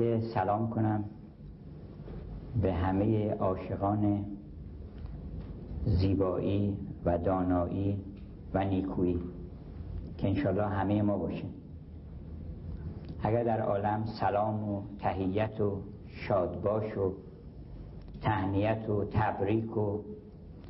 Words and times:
که 0.00 0.20
سلام 0.34 0.70
کنم 0.70 1.04
به 2.62 2.72
همه 2.72 3.30
عاشقان 3.30 4.24
زیبایی 5.84 6.76
و 7.04 7.18
دانایی 7.18 8.04
و 8.54 8.64
نیکویی. 8.64 9.20
که 10.18 10.28
انشالله 10.28 10.66
همه 10.66 11.02
ما 11.02 11.18
باشیم. 11.18 11.54
اگر 13.22 13.44
در 13.44 13.60
عالم 13.60 14.04
سلام 14.20 14.68
و 14.68 14.82
تهیت 14.98 15.60
و 15.60 15.80
شادباش 16.06 16.96
و 16.98 17.12
تهنیت 18.22 18.88
و 18.88 19.04
تبریک 19.04 19.76
و 19.76 20.00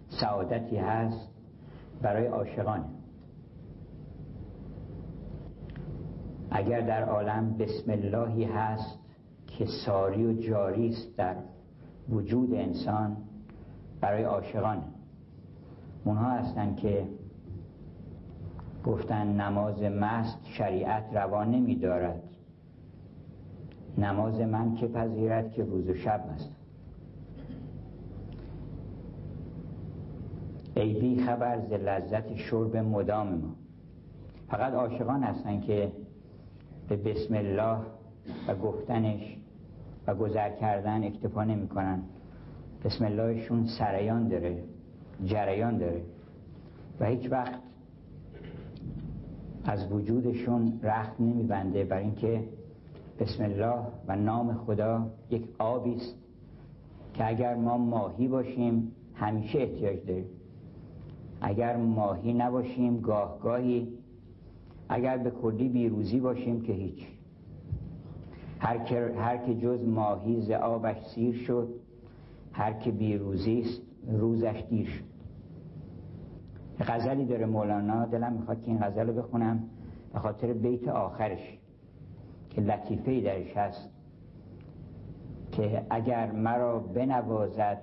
سعادتی 0.09 0.77
هست 0.77 1.29
برای 2.03 2.27
عاشقانه 2.27 2.85
اگر 6.51 6.81
در 6.81 7.05
عالم 7.05 7.57
بسم 7.59 7.93
اللهی 7.93 8.45
هست 8.45 9.00
که 9.61 9.67
ساری 9.67 10.27
و 10.27 10.33
جاری 10.33 10.89
است 10.89 11.17
در 11.17 11.37
وجود 12.09 12.55
انسان 12.55 13.17
برای 14.01 14.23
عاشقانه 14.23 14.83
اونها 16.05 16.31
هستند 16.31 16.77
که 16.77 17.09
گفتن 18.85 19.27
نماز 19.27 19.83
مست 19.83 20.39
شریعت 20.45 21.05
روا 21.17 21.45
نمی 21.45 21.77
دارد. 21.77 22.23
نماز 23.99 24.41
من 24.41 24.75
که 24.75 24.89
پذیرد 24.89 25.53
که 25.53 25.65
روز 25.65 25.89
و 25.89 25.95
شب 25.95 26.25
مست 26.35 26.51
ای 30.77 31.01
بی 31.01 31.25
خبر 31.25 31.61
ز 31.61 31.73
لذت 31.73 32.35
شرب 32.37 32.77
مدام 32.77 33.29
ما. 33.29 33.55
فقط 34.49 34.73
عاشقان 34.73 35.23
هستن 35.23 35.61
که 35.61 35.93
به 36.89 36.97
بسم 36.97 37.35
الله 37.35 37.79
و 38.49 38.55
گفتنش 38.55 39.40
گذر 40.15 40.51
کردن 40.51 41.05
اکتفا 41.05 41.45
نمی 41.45 41.69
کنن 41.69 42.03
بسم 42.85 43.05
اللهشون 43.05 43.67
سریان 43.67 44.29
داره 44.29 44.63
جریان 45.25 45.79
داره. 45.79 46.03
و 47.01 47.07
هیچ 47.07 47.33
وقت 47.33 47.59
از 49.65 49.93
وجودشون 49.93 50.81
رخت 50.83 51.21
نمیبنده 51.21 51.85
بر 51.85 51.99
اینکه 51.99 52.45
بسم 53.21 53.45
الله 53.45 53.79
و 54.09 54.17
نام 54.17 54.55
خدا 54.55 55.07
یک 55.31 55.45
آبی 55.59 55.95
است 55.95 56.15
که 57.15 57.29
اگر 57.29 57.55
ما 57.55 57.79
ماهی 57.79 58.29
باشیم 58.29 58.93
همیشه 59.15 59.59
احتیاج 59.59 60.07
داریم. 60.07 60.27
اگر 61.41 61.77
ماهی 61.77 62.33
نباشیم 62.33 63.01
گاه 63.01 63.39
گاهی 63.41 63.89
اگر 64.89 65.19
به 65.19 65.31
کلی 65.31 65.69
بیروزی 65.69 66.21
باشیم 66.21 66.61
که 66.61 66.73
هیچ. 66.73 67.07
هر 68.61 68.79
که, 68.79 69.15
هر 69.19 69.37
که 69.37 69.55
جز 69.55 69.85
ماهی 69.85 70.41
ز 70.41 70.51
آبش 70.51 70.97
سیر 71.15 71.35
شد 71.35 71.69
هر 72.53 72.73
که 72.73 72.91
بیروزی 72.91 73.61
است 73.61 73.83
روزش 74.07 74.65
دیر 74.69 74.87
شد. 74.87 75.05
غزلی 76.81 77.25
داره 77.25 77.47
مولانا 77.47 78.07
دلم 78.07 78.33
می‌خواد 78.33 78.63
که 78.63 78.69
این 78.69 78.81
غزل 78.81 79.07
رو 79.07 79.13
بخونم 79.13 79.63
به 80.13 80.19
خاطر 80.19 80.53
بیت 80.53 80.89
آخرش 80.89 81.59
که 82.51 82.61
لطیفه 82.61 83.21
درش 83.21 83.57
هست 83.57 83.89
که 85.53 85.87
اگر 85.91 86.33
مرا 86.33 86.79
بنوازد 86.79 87.83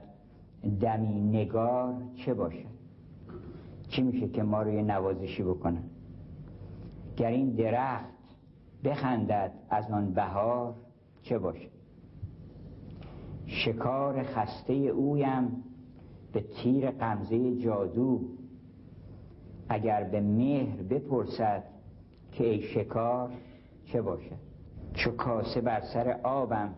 دمی 0.81 1.21
نگار 1.21 1.93
چه 2.15 2.33
باشد؟ 2.33 2.77
چی 3.87 4.01
میشه 4.01 4.27
که 4.27 4.43
ما 4.43 4.61
رو 4.61 4.71
یه 4.71 4.81
نوازشی 4.81 5.43
بکنن 5.43 5.83
گر 7.17 7.27
این 7.27 7.49
درخت 7.49 8.16
بخندد 8.83 9.51
از 9.69 9.91
آن 9.91 10.13
بهار 10.13 10.73
چه 11.21 11.37
باشد 11.37 11.77
شکار 13.47 14.23
خسته 14.23 14.73
اویم 14.73 15.63
به 16.33 16.41
تیر 16.41 16.91
قمزه 16.91 17.55
جادو. 17.55 18.21
اگر 19.69 20.03
به 20.03 20.21
مهر 20.21 20.83
بپرسد 20.83 21.63
که 22.31 22.45
ای 22.45 22.61
شکار 22.61 23.31
چه 23.85 24.01
باشد؟ 24.01 24.37
چو 24.93 25.11
کاسه 25.11 25.61
بر 25.61 25.81
سر 25.81 26.19
آبم 26.23 26.73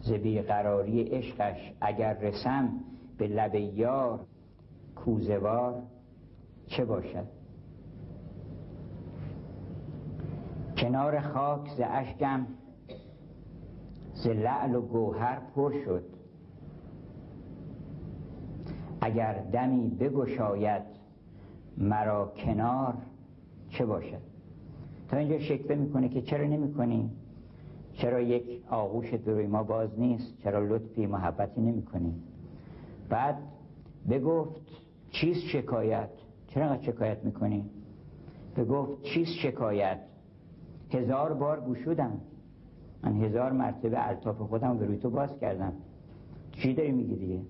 ز 0.00 0.12
بیقراری 0.12 1.02
عشقش 1.02 1.72
اگر 1.80 2.14
رسم 2.14 2.68
به 3.18 3.28
لب 3.28 3.54
یار 3.54 4.20
کوزوار 4.96 5.82
چه 6.66 6.84
باشد؟ 6.84 7.39
کنار 10.80 11.20
خاک 11.20 11.68
ز 11.68 11.80
اشکم 11.84 12.46
ز 14.14 14.26
لعل 14.26 14.74
و 14.74 14.80
گوهر 14.80 15.40
پر 15.54 15.72
شد. 15.84 16.04
اگر 19.00 19.42
دمی 19.52 19.88
بگشاید 19.88 20.82
مرا 21.78 22.32
کنار 22.36 22.94
چه 23.68 23.86
باشد؟ 23.86 24.20
تا 25.08 25.16
اینجا 25.16 25.38
شکوه 25.38 25.76
می‌کنه 25.76 26.08
که 26.08 26.22
چرا 26.22 26.46
نمی‌کنی؟ 26.46 27.10
چرا 27.92 28.20
یک 28.20 28.62
آغوشت 28.70 29.28
روی 29.28 29.46
ما 29.46 29.62
باز 29.62 30.00
نیست؟ 30.00 30.38
چرا 30.42 30.64
لطفی 30.64 31.06
محبتی 31.06 31.60
نمی‌کنی؟ 31.60 32.14
بعد 33.08 33.38
بگفت 34.10 34.60
چیست 35.10 35.40
شکایت؟ 35.40 36.10
چرا 36.46 36.82
شکایت 36.82 37.24
می‌کنی؟ 37.24 37.70
بگفت 38.56 39.02
چیست 39.02 39.32
شکایت؟ 39.32 40.09
هزار 40.92 41.32
بار 41.34 41.60
گوشودم. 41.60 42.20
من 43.02 43.16
هزار 43.16 43.52
مرتبه 43.52 44.08
الطاف 44.08 44.36
خودم 44.36 44.78
به 44.78 44.86
روی 44.86 44.96
تو 44.96 45.10
باز 45.10 45.38
کردم. 45.38 45.72
چی 46.52 46.74
داری 46.74 46.92
میگی 46.92 47.16
دیگه؟ 47.16 47.40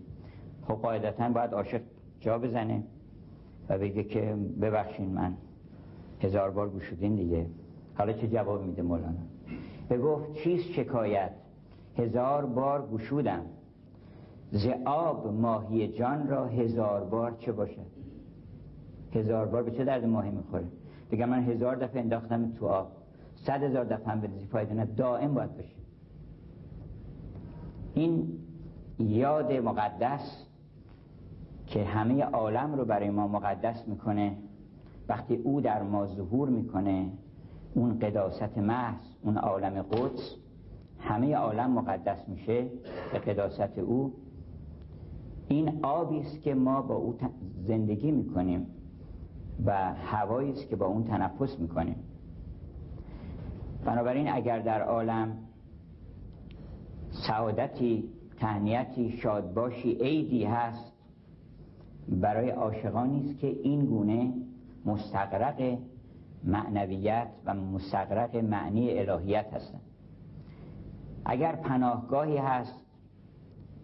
خب 0.62 0.74
قاعدتا 0.74 1.28
باید 1.28 1.54
عاشق 1.54 1.80
جا 2.20 2.38
بزنه 2.38 2.82
و 3.68 3.78
بگه 3.78 4.04
که 4.04 4.36
ببخشین 4.60 5.08
من. 5.08 5.34
هزار 6.20 6.50
بار 6.50 6.68
گوشودین 6.68 7.14
دیگه. 7.14 7.46
حالا 7.94 8.12
چه 8.12 8.28
جواب 8.28 8.66
میده 8.66 8.82
مولانا؟ 8.82 9.22
به 9.88 9.98
گفت 9.98 10.34
چیست 10.34 10.64
شکایت؟ 10.64 11.30
هزار 11.98 12.46
بار 12.46 12.86
گوشودم. 12.86 13.42
ز 14.52 14.66
ماهی 15.40 15.88
جان 15.88 16.28
را 16.28 16.46
هزار 16.46 17.04
بار 17.04 17.36
چه 17.38 17.52
باشد؟ 17.52 17.86
هزار 19.14 19.46
بار 19.46 19.62
به 19.62 19.70
چه 19.70 19.84
درد 19.84 20.04
ماهی 20.04 20.30
می‌خوره؟ 20.30 20.64
بگم 21.10 21.28
من 21.28 21.42
هزار 21.42 21.76
دفعه 21.76 22.00
انداختم 22.00 22.52
تو 22.52 22.66
آب. 22.66 22.99
صد 23.46 23.62
هزار 23.62 23.84
دفعه 23.84 24.08
هم 24.08 24.20
بدزی 24.20 24.46
فایده 24.46 24.74
نه 24.74 24.84
دائم 24.84 25.34
باید 25.34 25.56
باشه 25.56 25.74
این 27.94 28.38
یاد 28.98 29.52
مقدس 29.52 30.44
که 31.66 31.84
همه 31.84 32.22
عالم 32.22 32.74
رو 32.74 32.84
برای 32.84 33.10
ما 33.10 33.28
مقدس 33.28 33.88
می‌کنه 33.88 34.36
وقتی 35.08 35.36
او 35.36 35.60
در 35.60 35.82
ما 35.82 36.06
ظهور 36.06 36.48
می‌کنه 36.48 37.12
اون 37.74 37.98
قداست 37.98 38.58
محض 38.58 39.00
اون 39.22 39.36
عالم 39.36 39.82
قدس 39.82 40.34
همه 40.98 41.36
عالم 41.36 41.70
مقدس 41.70 42.28
میشه 42.28 42.66
به 43.12 43.18
قداست 43.18 43.78
او. 43.78 44.12
این 45.48 45.84
آبی 45.84 46.20
است 46.20 46.40
که 46.40 46.54
ما 46.54 46.82
با 46.82 46.94
او 46.94 47.16
زندگی 47.66 48.10
می‌کنیم 48.10 48.66
و 49.66 49.94
هوایی 49.94 50.52
است 50.52 50.68
که 50.68 50.76
با 50.76 50.86
اون 50.86 51.04
تنفس 51.04 51.58
می‌کنیم. 51.58 51.96
بنابراین 53.84 54.28
اگر 54.28 54.58
در 54.58 54.82
عالم 54.82 55.36
سعادتی 57.28 58.04
تهنیتی 58.41 59.10
شادباشی 59.10 59.92
عیدی 59.94 60.44
هست 60.44 60.92
برای 62.08 62.50
عاشقانی 62.50 63.30
است 63.30 63.38
که 63.38 63.46
این 63.46 63.86
گونه 63.86 64.32
مستقرق 64.84 65.78
معنویت 66.44 67.28
و 67.44 67.54
مستقرق 67.54 68.36
معنی 68.36 68.98
الهیت 68.98 69.46
هستند. 69.52 69.80
اگر 71.24 71.56
پناهگاهی 71.56 72.36
هست 72.36 72.74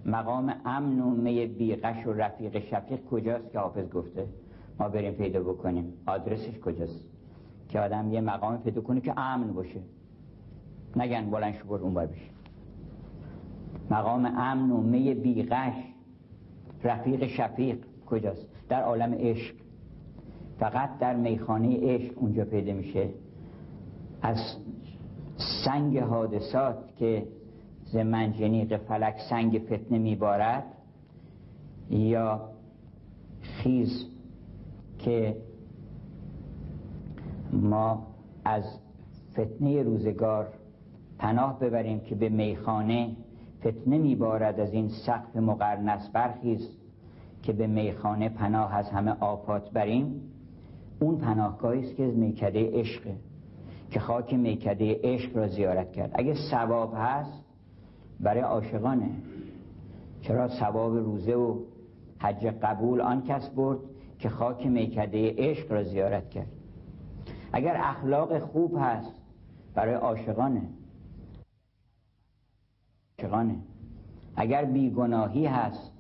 مقام 0.07 0.55
امن 0.65 1.01
و 1.01 1.11
می 1.11 1.47
بیغش 1.47 2.07
و 2.07 2.13
رفیق 2.13 2.59
شفیق 2.59 3.05
کجاست 3.05 3.53
که 3.53 3.59
حافظ 3.59 3.91
گفته؟ 3.91 4.27
ما 4.79 4.89
بریم 4.89 5.13
پیدا 5.13 5.41
بکنیم. 5.41 5.93
آدرسش 6.07 6.59
کجاست؟ 6.59 7.16
که 7.69 7.81
آدم 7.81 8.13
یه 8.13 8.21
مقام 8.21 8.59
پیدا 8.59 8.81
کنه 8.81 9.01
که 9.01 9.21
امن 9.21 9.53
باشه. 9.53 9.81
نگن 10.97 11.31
بلند 11.31 11.55
شو 11.55 11.73
اون 11.73 11.95
بار 11.95 12.07
بشه 12.07 12.31
مقام 13.91 14.27
امن 14.27 14.71
و 14.71 14.81
می 14.81 15.15
بیغش. 15.15 15.75
رفیق 16.85 17.27
شفیق 17.27 17.79
کجاست؟ 18.07 18.47
در 18.69 18.83
عالم 18.83 19.15
عشق. 19.15 19.55
فقط 20.59 20.99
در 20.99 21.17
میخانه 21.17 21.79
عشق 21.83 22.19
اونجا 22.19 22.45
پیدا 22.45 22.73
میشه. 22.73 23.09
از 24.23 24.39
سنگ 25.65 25.99
حادثات 25.99 26.97
که 26.97 27.27
ز 27.85 27.97
منجنیق 27.97 28.77
فلک 28.77 29.15
سنگ 29.31 29.63
فتنه 29.67 29.99
میبارد 29.99 30.65
یا 31.91 32.51
خیز 33.43 34.07
که 34.99 35.37
ما 37.57 38.07
از 38.45 38.65
فتنه 39.33 39.83
روزگار 39.83 40.49
پناه 41.19 41.59
ببریم 41.59 42.01
که 42.01 42.15
به 42.15 42.29
میخانه 42.29 43.17
فتنه 43.61 43.99
میبارد 43.99 44.61
از 44.61 44.73
این 44.73 44.89
سقف 44.89 45.37
مقرنس 45.37 46.11
برخیز 46.13 46.71
که 47.43 47.53
به 47.53 47.67
میخانه 47.67 48.29
پناه 48.29 48.75
از 48.75 48.91
همه 48.91 49.11
آفات 49.21 49.71
بریم. 49.71 50.21
اون 51.01 51.17
پناهگاهی 51.17 51.81
است 51.81 51.97
که 51.97 52.07
میکده 52.07 52.71
عشقه 52.81 53.17
که 53.91 54.01
خاک 54.01 54.35
میکده 54.35 55.01
عشق 55.05 55.37
را 55.37 55.49
زیارت 55.49 55.93
کرد. 55.93 56.11
اگه 56.15 56.35
ثواب 56.51 56.95
هست 56.97 57.45
برای 58.21 58.41
عاشقانه. 58.41 59.11
چرا 60.21 60.49
ثواب 60.49 60.97
روزه 60.97 61.35
و 61.35 61.59
حج 62.19 62.47
قبول 62.47 63.01
آن 63.01 63.23
کس 63.23 63.51
برد 63.51 63.79
که 64.19 64.29
خاک 64.29 64.67
میکده 64.67 65.35
عشق 65.39 65.73
را 65.73 65.83
زیارت 65.83 66.31
کرد؟ 66.31 66.56
اگر 67.57 67.77
اخلاق 67.77 68.39
خوب 68.39 68.79
هست 68.81 69.13
برای 69.75 69.95
عاشقانه. 69.95 70.63
عاشقانه. 73.19 73.55
اگر 74.37 74.65
بیگناهی 74.65 75.47
هست 75.47 75.93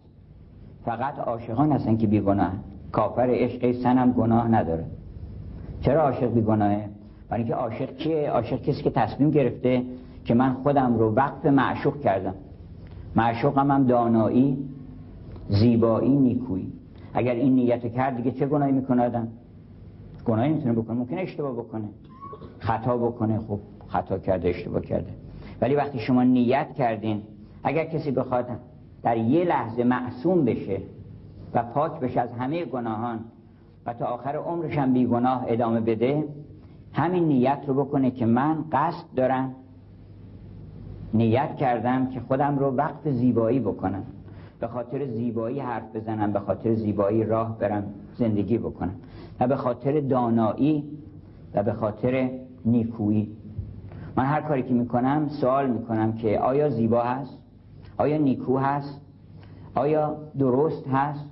فقط 0.85 1.19
عاشقان 1.19 1.73
هستن 1.73 1.97
که 1.97 2.07
بیگناه. 2.07 2.53
کافر 2.93 3.27
عشق 3.31 3.83
سنم 3.83 4.13
گناه 4.13 4.49
نداره. 4.49 4.85
چرا 5.81 6.03
عاشق 6.03 6.33
بیگناهه؟ 6.35 6.89
برای 7.29 7.43
اینکه 7.43 7.55
عاشق 7.55 7.97
کیه؟ 7.97 8.31
عاشق 8.31 8.63
کسی 8.63 8.83
که 8.83 8.91
تصمیم 8.91 9.31
گرفته 9.31 9.83
که 10.25 10.35
من 10.35 10.53
خودم 10.53 10.99
رو 10.99 11.15
وقف 11.15 11.47
معشوق 11.47 12.01
کردم. 12.01 12.35
معشوقم 13.17 13.71
هم 13.71 13.87
دانایی 13.87 14.69
زیبایی 15.49 16.17
نیکویی. 16.17 16.73
اگر 17.15 17.35
این 17.35 17.55
نیت 17.55 17.93
کرد 17.93 18.17
دیگه 18.17 18.31
چه 18.31 18.47
گناهی 18.47 18.73
می‌کنه 18.73 19.03
آدم؟ 19.07 19.29
گناهی 20.27 20.53
می‌تونه 20.53 20.73
بکنه. 20.73 20.99
ممکنه 20.99 21.21
اشتباه 21.21 21.53
بکنه. 21.53 21.89
خطا 22.59 22.97
بکنه. 22.97 23.39
خب 23.39 23.59
خطا 23.89 24.19
کرده 24.19 24.49
اشتباه 24.49 24.83
کرده. 24.83 25.11
ولی 25.61 25.75
وقتی 25.75 25.99
شما 25.99 26.23
نیت 26.23 26.75
کردین 26.75 27.23
اگر 27.65 27.85
کسی 27.85 28.11
بخواد 28.11 28.47
در 29.03 29.17
یه 29.17 29.45
لحظه 29.45 29.85
معصوم 29.85 30.45
بشه 30.45 30.81
و 31.55 31.63
پاک 31.63 32.01
بشه 32.01 32.21
از 32.21 32.33
همه 32.33 32.65
گناهان 32.65 33.19
و 33.87 33.95
تا 33.95 34.07
آخر 34.07 34.37
عمرش 34.37 34.79
هم 34.79 34.93
بی 34.93 35.07
گناه 35.07 35.45
ادامه 35.49 35.81
بده 35.81 36.25
همین 36.93 37.25
نیت 37.25 37.59
رو 37.67 37.75
بکنه 37.75 38.11
که 38.11 38.27
من 38.27 38.65
قصد 38.73 39.05
دارم 39.17 39.55
نیت 41.15 41.57
کردم 41.57 42.07
که 42.07 42.21
خودم 42.21 42.59
رو 42.59 42.71
وقت 42.71 43.11
زیبایی 43.11 43.61
بکنم. 43.61 44.03
به 44.61 44.67
خاطر 44.67 45.07
زیبایی 45.07 45.61
حرف 45.61 45.97
بزنم 45.97 46.33
به 46.33 46.41
خاطر 46.41 46.75
زیبایی 46.75 47.25
راه 47.25 47.59
برم 47.59 47.85
زندگی 48.19 48.59
بکنم. 48.59 48.95
و 49.41 49.47
به 49.47 49.57
خاطر 49.57 50.01
دانایی 50.01 50.85
و 51.55 51.63
به 51.63 51.73
خاطر 51.73 52.31
نیکویی. 52.65 53.37
من 54.17 54.25
هر 54.25 54.41
کاری 54.41 54.63
که 54.63 54.75
می‌کنم 54.75 55.29
سوال 55.29 55.71
می‌کنم 55.71 56.13
که 56.13 56.41
آیا 56.41 56.71
زیبا 56.71 57.03
هست؟ 57.03 57.39
آیا 57.99 58.19
نیکو 58.19 58.59
هست؟ 58.59 59.01
آیا 59.75 60.17
درست 60.39 60.89
هست؟ 60.89 61.25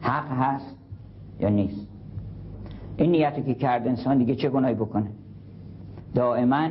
حق 0.00 0.28
هست 0.28 0.76
یا 1.40 1.48
نیست؟ 1.48 1.86
این 2.96 3.10
نیتی 3.10 3.42
که 3.42 3.54
کرد 3.54 3.88
انسان 3.88 4.18
دیگه 4.18 4.34
چه 4.34 4.48
گناهی 4.48 4.74
بکنه؟ 4.74 5.10
دائما 6.14 6.68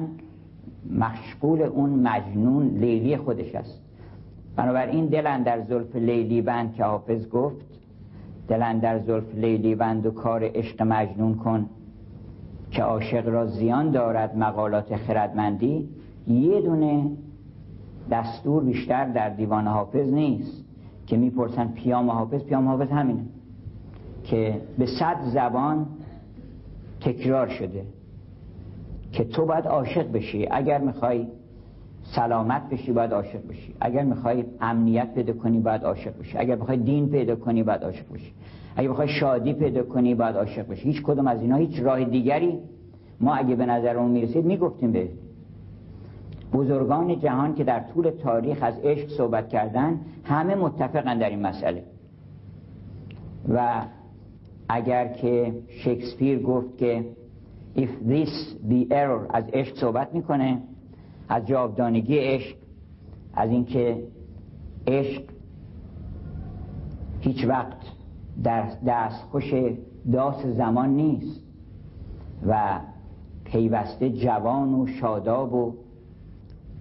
مشغول 0.91 1.61
اون 1.61 1.89
مجنون 1.89 2.67
لیلی 2.67 3.17
خودش 3.17 3.55
است. 3.55 3.81
بنابراین 4.55 5.05
دلن 5.05 5.43
در 5.43 5.61
زلف 5.61 5.95
لیلی 5.95 6.41
بند 6.41 6.73
که 6.73 6.83
حافظ 6.83 7.29
گفت 7.29 7.55
دلن 8.47 8.79
در 8.79 8.99
زلف 8.99 9.35
لیلی 9.35 9.75
بند 9.75 10.05
و 10.05 10.11
کار 10.11 10.43
عشق 10.43 10.81
مجنون 10.81 11.35
کن 11.35 11.69
که 12.71 12.83
عاشق 12.83 13.27
را 13.27 13.45
زیان 13.45 13.91
دارد 13.91 14.37
مقالات 14.37 14.95
خردمندی. 14.95 15.89
یه 16.27 16.61
دونه 16.61 17.11
دستور 18.11 18.63
بیشتر 18.63 19.05
در 19.05 19.29
دیوان 19.29 19.67
حافظ 19.67 20.13
نیست 20.13 20.65
که 21.07 21.17
می‌پرسن 21.17 21.67
پیام 21.67 22.09
حافظ. 22.09 22.43
پیام 22.43 22.67
حافظ 22.67 22.91
همینه 22.91 23.25
که 24.23 24.61
به 24.77 24.85
صد 24.85 25.17
زبان 25.33 25.85
تکرار 27.01 27.47
شده 27.47 27.85
که 29.11 29.23
تو 29.23 29.45
باید 29.45 29.67
عاشق 29.67 30.11
بشی. 30.11 30.47
اگر 30.51 30.77
می‌خوای 30.77 31.27
سلامت 32.03 32.69
بشی 32.69 32.91
باید 32.91 33.13
عاشق 33.13 33.47
بشی. 33.49 33.75
اگر 33.81 34.03
می‌خوای 34.03 34.45
امنیت 34.61 35.13
پیدا 35.13 35.33
کنی 35.33 35.59
باید 35.59 35.83
عاشق 35.83 36.19
بشی. 36.19 36.37
اگر 36.37 36.55
می‌خوای 36.55 36.77
دین 36.77 37.09
پیدا 37.09 37.35
کنی 37.35 37.63
باید 37.63 37.83
عاشق 37.83 38.13
بشی. 38.13 38.33
اگر 38.75 38.87
می‌خوای 38.89 39.07
شادی 39.07 39.53
پیدا 39.53 39.83
کنی 39.83 40.15
باید 40.15 40.35
عاشق 40.35 40.67
بشی. 40.67 40.83
هیچ 40.91 41.01
کدوم 41.03 41.27
از 41.27 41.41
اینا 41.41 41.55
هیچ 41.55 41.79
راه 41.79 42.03
دیگری. 42.03 42.59
ما 43.19 43.33
اگه 43.35 43.55
به 43.55 43.65
نظر 43.65 43.97
اون 43.97 44.11
می‌رسید 44.11 44.45
می‌گفتیم 44.45 44.91
به 44.91 45.09
بزرگان 46.53 47.19
جهان 47.19 47.55
که 47.55 47.63
در 47.63 47.79
طول 47.79 48.09
تاریخ 48.09 48.57
از 48.61 48.79
عشق 48.83 49.09
صحبت 49.09 49.49
کردن 49.49 49.99
همه 50.23 50.55
متفقن 50.55 51.17
در 51.17 51.29
این 51.29 51.41
مسئله. 51.41 51.83
و 53.49 53.85
اگر 54.69 55.07
که 55.07 55.53
شکسپیر 55.69 56.39
گفت 56.39 56.77
که 56.77 57.05
if 57.75 58.09
this 58.09 58.55
be 58.69 58.91
error 58.91 59.29
از 59.29 59.43
عشق 59.53 59.75
صحبت 59.75 60.13
می‌کنه 60.13 60.61
از 61.29 61.47
جاودانگی 61.47 62.17
عشق 62.17 62.55
از 63.33 63.49
اینکه 63.49 64.03
عشق 64.87 65.23
هیچ 67.21 67.45
وقت 67.45 67.77
در 68.43 68.63
دستخوش 68.87 69.53
داس 70.11 70.45
زمان 70.45 70.89
نیست 70.89 71.41
و 72.47 72.79
پیوسته 73.45 74.09
جوان 74.09 74.73
و 74.73 74.87
شاداب 74.87 75.53
و 75.53 75.73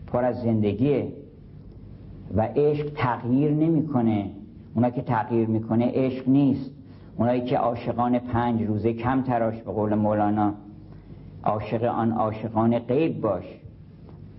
پر 0.06 0.24
از 0.24 0.42
زندگیه 0.42 1.12
و 2.36 2.42
عشق 2.42 2.92
تغییر 2.96 3.50
نمی‌کنه. 3.50 4.30
اونا 4.74 4.90
که 4.90 5.02
تغییر 5.02 5.48
می‌کنه 5.48 5.90
عشق 5.94 6.28
نیست. 6.28 6.70
اونایی 7.16 7.40
که 7.40 7.58
عاشقان 7.58 8.18
پنج 8.18 8.62
روزه 8.62 8.92
کم 8.92 9.22
تراش 9.22 9.62
به 9.62 9.72
قول 9.72 9.94
مولانا 9.94 10.54
عاشق 11.44 11.84
آن 11.84 12.12
عاشقان 12.12 12.78
غیب 12.78 13.20
باش. 13.20 13.44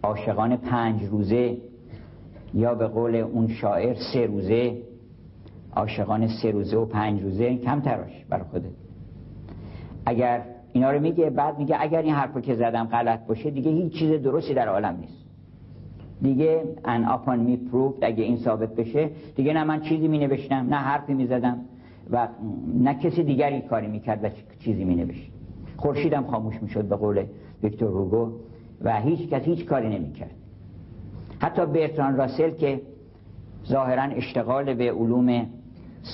عاشقان 0.03 0.57
پنج 0.57 1.03
روزه 1.03 1.57
یا 2.53 2.75
به 2.75 2.88
قول 2.88 3.15
اون 3.15 3.47
شاعر 3.47 3.95
سه 4.13 4.25
روزه 4.25 4.77
عاشقان 5.75 6.27
سه 6.27 6.51
روزه 6.51 6.77
و 6.77 6.85
پنج 6.85 7.21
روزه 7.21 7.57
کم 7.57 7.79
تراش 7.79 8.25
بر 8.29 8.39
خودت. 8.44 8.71
اگر 10.05 10.41
اینا 10.73 10.91
رو 10.91 11.00
میگه 11.00 11.29
بعد 11.29 11.59
میگه 11.59 11.75
اگر 11.79 12.01
این 12.01 12.13
حرف 12.13 12.38
که 12.38 12.55
زدم 12.55 12.83
غلط 12.83 13.27
باشه 13.27 13.51
دیگه 13.51 13.71
هیچ 13.71 13.94
چیز 13.94 14.21
درستی 14.21 14.53
در 14.53 14.67
عالم 14.67 14.97
نیست. 15.01 15.23
دیگه 16.21 16.63
ان 16.85 17.06
اپان 17.06 17.39
می 17.39 17.57
پروفد 17.57 18.04
اگه 18.04 18.23
این 18.23 18.37
ثابت 18.37 18.75
بشه 18.75 19.09
دیگه 19.35 19.54
نه 19.54 19.63
من 19.63 19.81
چیزی 19.81 20.07
می 20.07 20.18
نوشتم 20.18 20.56
نه 20.56 20.75
حرفی 20.75 21.13
می 21.13 21.28
زدم 21.28 21.57
و 22.11 22.28
نه 22.75 22.94
کسی 22.94 23.23
دیگری 23.23 23.61
کاری 23.61 23.87
می‌کرد 23.87 24.23
و 24.23 24.30
چیزی 24.59 24.83
می 24.83 24.95
نوشت. 24.95 25.31
خورشیدم 25.78 26.23
خاموش 26.23 26.61
می‌شد 26.61 26.85
به 26.85 26.95
قول 26.95 27.25
ویکتور 27.63 27.89
هوگو. 27.89 28.31
و 28.83 29.02
هیچ 29.02 29.30
کس 29.30 29.44
هیچ 29.44 29.66
کاری 29.66 29.90
نمی‌کرد. 29.90 30.31
حتی 31.40 31.66
برتران 31.66 32.16
راسل 32.16 32.49
که 32.49 32.81
ظاهرا 33.68 34.04
اشتغال 34.04 34.73
به 34.73 34.92
علوم 34.92 35.45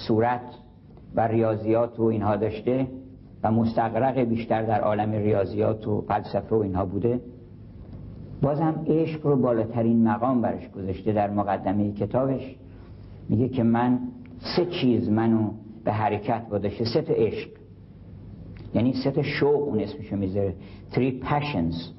صورت 0.07 0.41
و 1.15 1.27
ریاضیات 1.27 1.99
و 1.99 2.03
اینها 2.03 2.35
داشته 2.35 2.87
و 3.43 3.51
مستقرق 3.51 4.19
بیشتر 4.19 4.63
در 4.63 4.81
عالم 4.81 5.11
ریاضیات 5.11 5.87
و 5.87 6.01
فلسفه 6.01 6.55
و 6.55 6.59
اینها 6.59 6.85
بوده 6.85 7.19
بازم 8.41 8.85
عشق 8.87 9.25
رو 9.25 9.35
بالاترین 9.35 10.07
مقام 10.07 10.41
برش 10.41 10.69
گذاشته 10.69 11.13
در 11.13 11.29
مقدمه 11.29 11.91
کتابش. 11.91 12.55
میگه 13.29 13.49
که 13.49 13.63
من 13.63 13.99
سه 14.55 14.65
چیز 14.65 15.09
منو 15.09 15.51
به 15.83 15.91
حرکت 15.91 16.41
واداشته 16.49 16.85
سه 16.85 17.01
تا 17.01 17.13
عشق. 17.13 17.49
یعنی 18.75 18.93
سه 18.93 19.11
تا 19.11 19.23
شوق 19.23 19.67
اون 19.67 19.79
اسمشو 19.79 20.15
می‌ذاره. 20.15 20.53
Three 20.91 21.23
passions. 21.23 21.98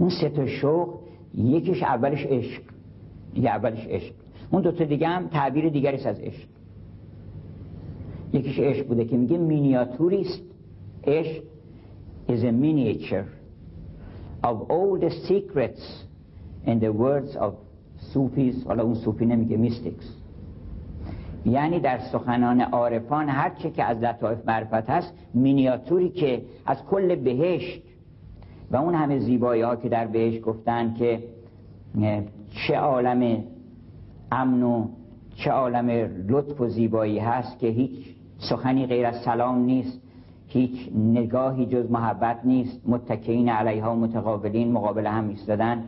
اون 0.00 0.10
سه 0.10 0.28
تا 0.28 0.46
شوق 0.46 0.98
یکیش 1.34 1.82
اولش 1.82 2.26
عشق. 2.26 2.62
یه 3.34 3.50
اولش 3.50 3.86
عشق. 3.86 4.14
اون 4.50 4.62
دوتا 4.62 4.84
دیگه 4.84 5.08
هم 5.08 5.28
تعبیر 5.28 5.68
دیگریست 5.68 6.06
از 6.06 6.20
عشق. 6.20 6.48
یکیش 8.32 8.58
عشق 8.58 8.86
بوده 8.86 9.04
که 9.04 9.16
میگه 9.16 9.38
مینیاتوریست. 9.38 10.42
عشق 11.06 11.42
is 12.28 12.42
a 12.42 12.52
miniature 12.52 13.26
of 14.44 14.56
all 14.70 14.98
the 15.00 15.10
secrets 15.28 16.04
in 16.66 16.78
the 16.80 16.92
words 16.92 17.36
of 17.36 17.54
Sufis 18.14 18.66
حالا 18.66 18.82
اون 18.82 18.94
صوفی 18.94 19.26
نمیگه 19.26 19.68
mystics 19.68 20.04
یعنی 21.46 21.80
در 21.80 21.98
سخنان 22.12 22.60
عارفان 22.60 23.28
هر 23.28 23.50
چه 23.50 23.70
که 23.70 23.84
از 23.84 23.98
لطایف 23.98 24.38
معرفت 24.46 24.90
هست 24.90 25.14
مینیاتوری 25.34 26.08
که 26.08 26.42
از 26.66 26.84
کل 26.84 27.14
بهشت 27.14 27.82
و 28.70 28.76
اون 28.76 28.94
همه 28.94 29.18
زیبایی 29.18 29.62
ها 29.62 29.76
که 29.76 29.88
در 29.88 30.06
بهشت 30.06 30.40
گفتن 30.40 30.94
که 30.94 31.22
چه 32.50 32.76
عالم 32.76 33.44
امن 34.32 34.62
و 34.62 34.88
چه 35.34 35.50
عالم 35.50 35.90
لطف 36.28 36.60
و 36.60 36.68
زیبایی 36.68 37.18
هست 37.18 37.58
که 37.58 37.66
هیچ 37.66 38.14
سخنی 38.38 38.86
غیر 38.86 39.06
از 39.06 39.22
سلام 39.22 39.58
نیست 39.58 40.00
هیچ 40.52 40.90
نگاهی 40.94 41.66
جز 41.66 41.90
محبت 41.90 42.40
نیست. 42.44 42.80
متکین 42.88 43.48
علیها 43.48 43.94
متقابلین 43.94 44.72
مقابل 44.72 45.06
هم 45.06 45.28
ایستادن 45.28 45.84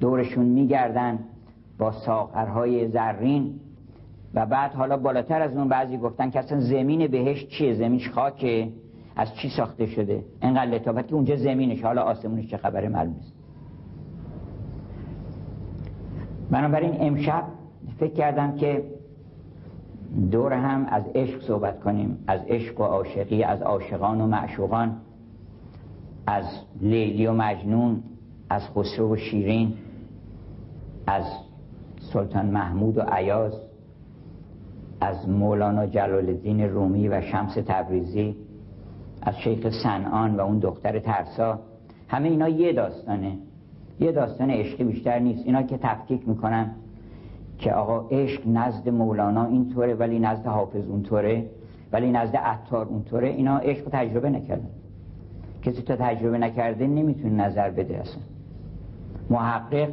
دورشون 0.00 0.46
میگردن 0.46 1.18
با 1.78 1.92
ساقرهای 1.92 2.88
زرین. 2.88 3.60
و 4.34 4.46
بعد 4.46 4.72
حالا 4.72 4.96
بالاتر 4.96 5.42
از 5.42 5.56
اون 5.56 5.68
بعضی 5.68 5.98
گفتن 5.98 6.30
که 6.30 6.38
اصلا 6.38 6.60
زمین 6.60 7.06
بهش 7.06 7.46
چیه؟ 7.46 7.74
زمینش 7.74 8.08
خاکه. 8.10 8.68
از 9.20 9.34
چی 9.34 9.48
ساخته 9.48 9.86
شده؟ 9.86 10.24
اینقدر 10.42 10.70
لطافت 10.70 11.08
که 11.08 11.14
اونجا 11.14 11.36
زمینش 11.36 11.82
حالا 11.82 12.02
آسمونش 12.02 12.46
چه 12.46 12.56
خبره 12.56 12.88
معلوم 12.88 13.16
است 13.18 13.32
بنابراین 16.50 16.96
امشب 17.00 17.44
فکر 17.98 18.14
کردم 18.14 18.56
که 18.56 18.84
دور 20.30 20.52
هم 20.52 20.86
از 20.86 21.04
عشق 21.14 21.42
صحبت 21.42 21.80
کنیم. 21.80 22.18
از 22.26 22.40
عشق 22.48 22.80
و 22.80 22.82
عاشقی 22.82 23.42
از 23.42 23.62
عاشقان 23.62 24.20
و 24.20 24.26
معشوقان 24.26 24.96
از 26.26 26.44
لیلی 26.80 27.26
و 27.26 27.32
مجنون 27.32 28.02
از 28.50 28.62
خسرو 28.62 29.12
و 29.14 29.16
شیرین 29.16 29.74
از 31.06 31.24
سلطان 32.12 32.46
محمود 32.46 32.98
و 32.98 33.00
عیاز 33.00 33.60
از 35.00 35.28
مولانا 35.28 35.86
جلال 35.86 36.28
الدین 36.28 36.60
رومی 36.60 37.08
و 37.08 37.20
شمس 37.20 37.54
تبریزی. 37.66 38.49
از 39.22 39.34
شیخ 39.38 39.68
سنان 39.82 40.36
و 40.36 40.40
اون 40.40 40.58
دختر 40.58 40.98
ترسا 40.98 41.58
همه 42.08 42.28
اینا 42.28 42.48
یه 42.48 42.72
داستانه. 42.72 43.38
یه 44.00 44.12
داستان 44.12 44.50
عشقی 44.50 44.84
بیشتر 44.84 45.18
نیست. 45.18 45.46
اینا 45.46 45.62
که 45.62 45.78
تفکیک 45.78 46.28
می‌کنن 46.28 46.70
که 47.58 47.72
آقا 47.72 48.08
عشق 48.08 48.42
نزد 48.46 48.88
مولانا 48.88 49.44
اینطوره 49.44 49.94
ولی 49.94 50.18
نزد 50.18 50.46
حافظ 50.46 50.88
اونطوره 50.88 51.46
ولی 51.92 52.10
نزد 52.10 52.36
عطار 52.36 52.86
اونطوره. 52.86 53.28
اینا 53.28 53.58
عشق 53.58 53.88
تجربه 53.92 54.30
نکردن. 54.30 54.68
کسی 55.62 55.82
تا 55.82 55.96
تجربه 55.96 56.38
نکرده 56.38 56.86
نمی‌تونه 56.86 57.46
نظر 57.46 57.70
بده 57.70 57.98
اصلا. 57.98 58.22
محقق 59.30 59.88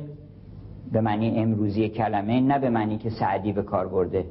به 0.91 1.01
معنی 1.01 1.39
امروزی 1.39 1.89
کلمه 1.89 2.41
نه 2.41 2.60
به 2.60 2.69
معنی 2.69 2.98
که 2.98 3.10
سعدی 3.10 3.53
به 3.53 3.62
کار 3.62 3.88
برده. 3.88 4.25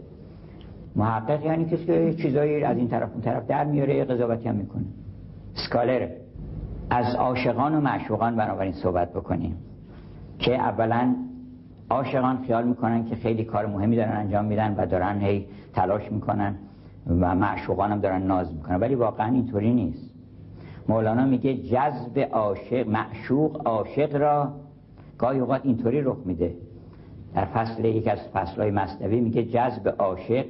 محقق 0.96 1.44
یعنی 1.44 1.64
کسی 1.64 1.86
که 1.86 2.14
چیزایی 2.22 2.64
از 2.64 2.76
این 2.76 2.88
طرف 2.88 3.12
اون 3.12 3.20
طرف 3.20 3.46
در 3.46 3.64
میاره 3.64 4.04
قضاوتی 4.04 4.48
هم 4.48 4.54
می‌کنه. 4.54 4.84
سکالره 5.54 6.16
از 6.90 7.14
عاشقان 7.14 7.74
و 7.74 7.80
معشوقان 7.80 8.36
بنابراین 8.36 8.72
صحبت 8.72 9.12
بکنیم 9.12 9.56
که 10.38 10.54
اولا 10.54 11.14
عاشقان 11.90 12.38
خیال 12.46 12.66
می‌کنن 12.66 13.04
که 13.04 13.16
خیلی 13.16 13.44
کار 13.44 13.66
مهمی 13.66 13.96
دارن 13.96 14.16
انجام 14.16 14.44
میدن 14.44 14.74
و 14.78 14.86
دارن 14.86 15.20
هی 15.20 15.46
تلاش 15.74 16.12
می‌کنن 16.12 16.54
و 17.20 17.34
معشوقان 17.34 17.92
هم 17.92 18.00
دارن 18.00 18.22
ناز 18.22 18.54
می‌کنن. 18.54 18.80
ولی 18.80 18.94
واقعا 18.94 19.26
اینطوری 19.26 19.72
نیست. 19.74 20.10
مولانا 20.88 21.24
میگه 21.26 21.54
جذب 21.54 22.18
عاشق 22.32 22.88
معشوق 22.88 23.66
عاشق 23.66 24.16
را 24.16 24.52
گاهی 25.18 25.40
اوقات 25.40 25.60
اینطوری 25.64 26.00
رخ 26.00 26.16
میده. 26.24 26.54
در 27.34 27.44
فصل 27.44 27.84
یک 27.84 28.08
از 28.08 28.18
فصلهای 28.34 28.70
مصنوی 28.70 29.20
میگه 29.20 29.44
جذب 29.44 29.94
عاشق 29.98 30.44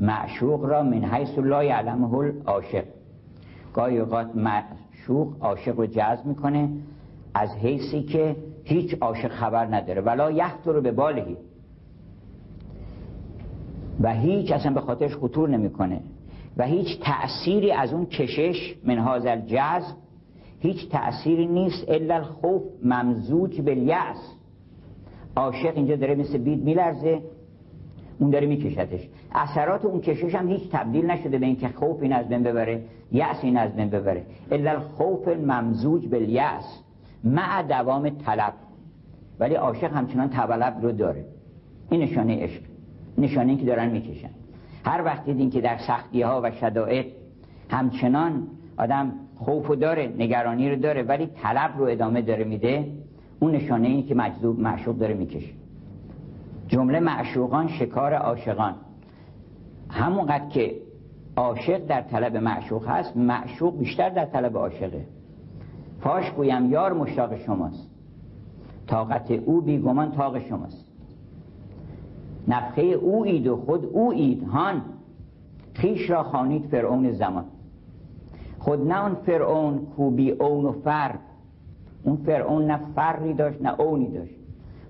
معشوق 0.00 0.64
را 0.64 0.82
من 0.82 1.04
حیث 1.04 1.38
لا 1.38 1.64
یعلمه 1.64 2.32
عاشق 2.46 2.84
گاهی 3.74 3.98
اوقات 3.98 4.36
معشوق 4.36 5.36
عاشق 5.40 5.76
رو 5.76 5.86
جذب 5.86 6.26
می‌کنه 6.26 6.68
از 7.34 7.50
حیثی 7.50 8.02
که 8.02 8.36
هیچ 8.64 8.96
عاشق 9.00 9.28
خبر 9.28 9.66
نداره. 9.66 10.00
ولا 10.00 10.30
یحت 10.30 10.66
رو 10.66 10.80
به 10.80 10.92
بالهی 10.92 11.36
و 14.00 14.14
هیچ 14.14 14.52
اصلا 14.52 14.74
به 14.74 14.80
خاطرش 14.80 15.16
خطور 15.16 15.48
نمی‌کنه. 15.48 16.00
و 16.56 16.66
هیچ 16.66 17.00
تأثیری 17.00 17.72
از 17.72 17.92
اون 17.92 18.06
کشش 18.06 18.74
من 18.84 18.98
هازل 18.98 19.40
جذب 19.40 19.96
هیچ 20.60 20.88
تأثیری 20.88 21.46
نیست 21.46 21.84
الا 21.88 22.14
الخوف 22.14 22.62
ممزوج 22.82 23.58
یأس 23.58 24.34
عاشق 25.36 25.72
اینجا 25.76 25.96
داره 25.96 26.14
مثل 26.14 26.38
بید 26.38 26.64
میلرزه 26.64 27.22
اون 28.18 28.30
داره 28.30 28.46
میکشتش. 28.46 29.08
اثرات 29.34 29.84
اون 29.84 30.00
کشش 30.00 30.34
هم 30.34 30.48
هیچ 30.48 30.70
تبدیل 30.72 31.10
نشده 31.10 31.38
به 31.38 31.46
اینکه 31.46 31.68
خوف 31.68 32.02
این 32.02 32.12
از 32.12 32.28
بین 32.28 32.42
ببره 32.42 32.82
یأس 33.12 33.36
این 33.42 33.56
از 33.56 33.76
بین 33.76 33.90
ببره. 33.90 34.26
الا 34.50 34.70
الخوف 34.70 35.28
ممزوج 35.28 36.04
یأس 36.12 36.82
مع 37.24 37.62
دوام 37.62 38.08
طلب. 38.08 38.54
ولی 39.40 39.54
عاشق 39.54 39.92
همچنان 39.92 40.28
طلب 40.28 40.78
رو 40.82 40.92
داره. 40.92 41.24
این 41.90 42.02
نشانه 42.02 42.42
عشق. 42.42 42.62
نشانه 43.18 43.56
که 43.56 43.64
دارن 43.64 43.88
می‌کشن. 43.88 44.30
هر 44.84 45.04
وقت 45.04 45.24
دیدین 45.24 45.50
که 45.50 45.60
در 45.60 45.78
سختی 45.78 46.22
ها 46.22 46.40
و 46.44 46.50
شدائد 46.50 47.06
همچنان 47.70 48.46
آدم 48.76 49.12
خوف 49.36 49.70
داره 49.70 50.12
نگرانی 50.18 50.70
رو 50.70 50.76
داره 50.76 51.02
ولی 51.02 51.26
طلب 51.26 51.70
رو 51.78 51.84
ادامه 51.84 52.22
داره 52.22 52.44
میده 52.44 52.92
اون 53.40 53.52
نشانه 53.52 53.88
ای 53.88 54.02
که 54.02 54.14
مجذوب 54.14 54.60
معشوق 54.60 54.98
داره 54.98 55.14
می‌کشه. 55.14 55.52
جمله 56.68 57.00
معشوقان 57.00 57.68
شکار 57.68 58.14
عاشقان. 58.14 58.74
همونقدر 59.90 60.48
که 60.48 60.76
عاشق 61.36 61.86
در 61.86 62.02
طلب 62.02 62.36
معشوق 62.36 62.88
هست 62.88 63.16
معشوق 63.16 63.78
بیشتر 63.78 64.08
در 64.08 64.24
طلب 64.24 64.56
عاشقه. 64.56 65.06
فاش 66.00 66.30
گویم 66.30 66.70
یار 66.70 66.92
مشتاق 66.92 67.36
شماست. 67.36 67.90
طاقت 68.86 69.30
او 69.30 69.60
بیگمان 69.60 70.12
تاق 70.12 70.38
شماست. 70.38 70.84
نفخه 72.48 72.82
او 72.82 73.24
اید 73.24 73.46
و 73.46 73.56
خود 73.56 73.84
او 73.84 74.12
اید 74.12 74.42
هان. 74.42 74.82
خیش 75.74 76.10
را 76.10 76.22
خانید 76.22 76.66
فرعون 76.66 77.12
زمان. 77.12 77.44
خود 78.58 78.86
نه 78.86 79.04
اون 79.04 79.14
فرعون 79.14 79.86
کو 79.96 80.10
بی 80.10 80.30
اون 80.30 80.64
و 80.64 80.72
فر. 80.72 81.14
اون 82.04 82.16
فرعون 82.16 82.66
نه 82.66 82.80
فری 82.94 83.34
داشت 83.34 83.62
نه 83.62 83.80
اونی 83.80 84.08
داشت. 84.10 84.34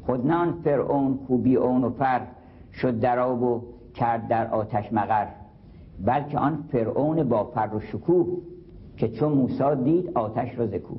خود 0.07 0.27
نه 0.27 0.41
اون 0.41 0.53
فرعون 0.53 1.19
کو 1.29 1.39
بی 1.39 1.57
اون 1.57 1.85
و 1.85 1.91
فر. 1.91 2.21
شد 2.73 3.01
در 3.01 3.19
آب 3.19 3.43
و 3.43 3.63
کرد 3.95 4.29
در 4.29 4.47
آتش 4.47 4.93
مغر 4.93 5.27
بلکه 6.05 6.39
آن 6.39 6.65
فرعون 6.73 7.29
با 7.29 7.45
فر 7.45 7.75
و 7.75 7.81
شکوه 7.81 8.27
که 8.97 9.09
چون 9.09 9.33
موسا 9.33 9.75
دید 9.75 10.11
آتش 10.15 10.59
را 10.59 10.67
زکوه 10.67 10.99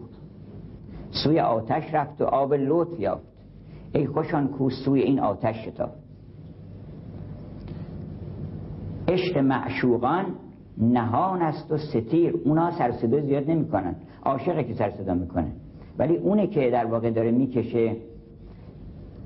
سوی 1.11 1.39
آتش 1.39 1.93
رفت 1.93 2.21
و 2.21 2.25
آب 2.25 2.53
لطف 2.53 2.99
یافت. 2.99 3.31
ای 3.93 4.07
خوشان 4.07 4.47
کو 4.47 4.69
سوی 4.69 5.01
این 5.01 5.19
آتش 5.19 5.55
شتافت. 5.65 6.01
عشق 9.07 9.37
معشوقان 9.37 10.25
نهان 10.77 11.41
است 11.41 11.71
و 11.71 11.77
ستیر. 11.77 12.35
اونا 12.45 12.71
سرصدا 12.71 13.21
زیاد 13.21 13.51
نمی‌کنن. 13.51 13.95
عاشقه 14.23 14.63
که 14.63 14.73
سرصدا 14.73 15.13
می‌کنه. 15.13 15.51
ولی 15.97 16.15
اونه 16.15 16.47
که 16.47 16.69
در 16.69 16.85
واقع 16.85 17.09
داره 17.09 17.31
می‌کشه 17.31 17.95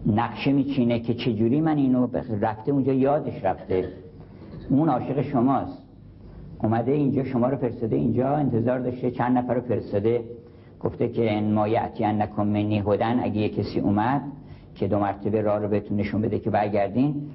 نقشه 0.07 0.51
میچینه 0.51 0.99
که 0.99 1.13
چجوری 1.13 1.61
من 1.61 1.77
اینو 1.77 2.07
رفته 2.41 2.71
اونجا 2.71 2.93
یادش 2.93 3.43
رفته. 3.43 3.89
اون 4.69 4.89
عاشق 4.89 5.21
شماست. 5.21 5.83
اومده 6.63 6.91
اینجا 6.91 7.23
شما 7.23 7.49
رو 7.49 7.57
فرستاده 7.57 7.95
اینجا 7.95 8.35
انتظار 8.35 8.79
داشته 8.79 9.11
چند 9.11 9.37
نفر 9.37 9.53
رو 9.53 9.61
فرستاده. 9.61 10.23
گفته 10.79 11.09
که 11.09 11.37
ان 11.37 11.53
ما 11.53 11.67
یعتی 11.67 12.05
نکن 12.05 12.47
منی 12.47 12.79
هدن 12.79 13.19
اگه 13.23 13.37
یه 13.37 13.49
کسی 13.49 13.79
اومد 13.79 14.21
که 14.75 14.87
دو 14.87 14.99
مرتبه 14.99 15.41
راه 15.41 15.59
رو 15.59 15.67
بهتون 15.67 15.97
نشون 15.97 16.21
بده 16.21 16.39
که 16.39 16.49
برگردین 16.49 17.29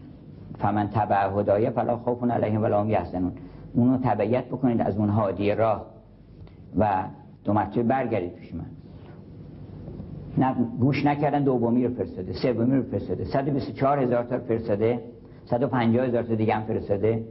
فمن 0.59 0.89
تبع 0.89 1.41
هدایه 1.41 1.71
فلا 1.71 1.97
خوف 1.97 2.25
علیهم 2.25 2.63
ولا 2.63 2.81
هم 2.81 2.91
یحزنون. 2.91 3.33
اونو 3.75 3.99
تبعیت 3.99 4.45
بکنید 4.45 4.81
از 4.81 4.97
اون 4.97 5.09
هادی 5.09 5.55
راه 5.55 5.87
و 6.79 7.05
دو 7.45 7.53
مرتبه 7.53 7.83
برگردید 7.83 8.35
پیش 8.35 8.55
من. 8.55 8.80
گوش 10.81 11.07
نکردن 11.07 11.43
دومی 11.43 11.87
رو 11.87 11.95
فرستاده 11.95 12.33
سومی 12.33 12.77
رو 12.77 12.83
فرستاده 12.83 13.25
124 13.25 13.99
هزار 13.99 14.25
تا 14.25 14.39
فرستاده 14.39 15.01
150 15.45 16.07
هزار 16.07 16.23
تا 16.23 16.35
دیگه 16.35 16.55
هم 16.55 16.63
فرستاده. 16.63 17.25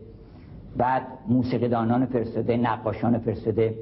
بعد 0.77 1.01
موسیقی 1.27 1.67
دانان 1.67 2.05
فرستاده 2.05 2.57
نقاشان 2.57 3.17
فرستاده 3.17 3.75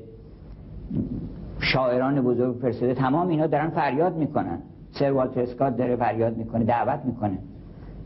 شاعران 1.60 2.22
بزرگ 2.22 2.56
فرستاده. 2.56 2.94
تمام 2.94 3.28
اینا 3.28 3.48
دارن 3.48 3.70
فریاد 3.70 4.18
می‌کنن. 4.18 4.58
سر 4.92 5.12
والتر 5.12 5.42
اسکات 5.42 5.78
داره 5.78 5.96
فریاد 5.96 6.38
می‌کنه 6.38 6.64
دعوت 6.64 7.06
می‌کنه. 7.06 7.38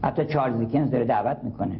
حتی 0.04 0.26
چارلز 0.26 0.60
دیکنز 0.60 0.92
داره 0.92 1.06
دعوت 1.06 1.38
می‌کنه. 1.44 1.76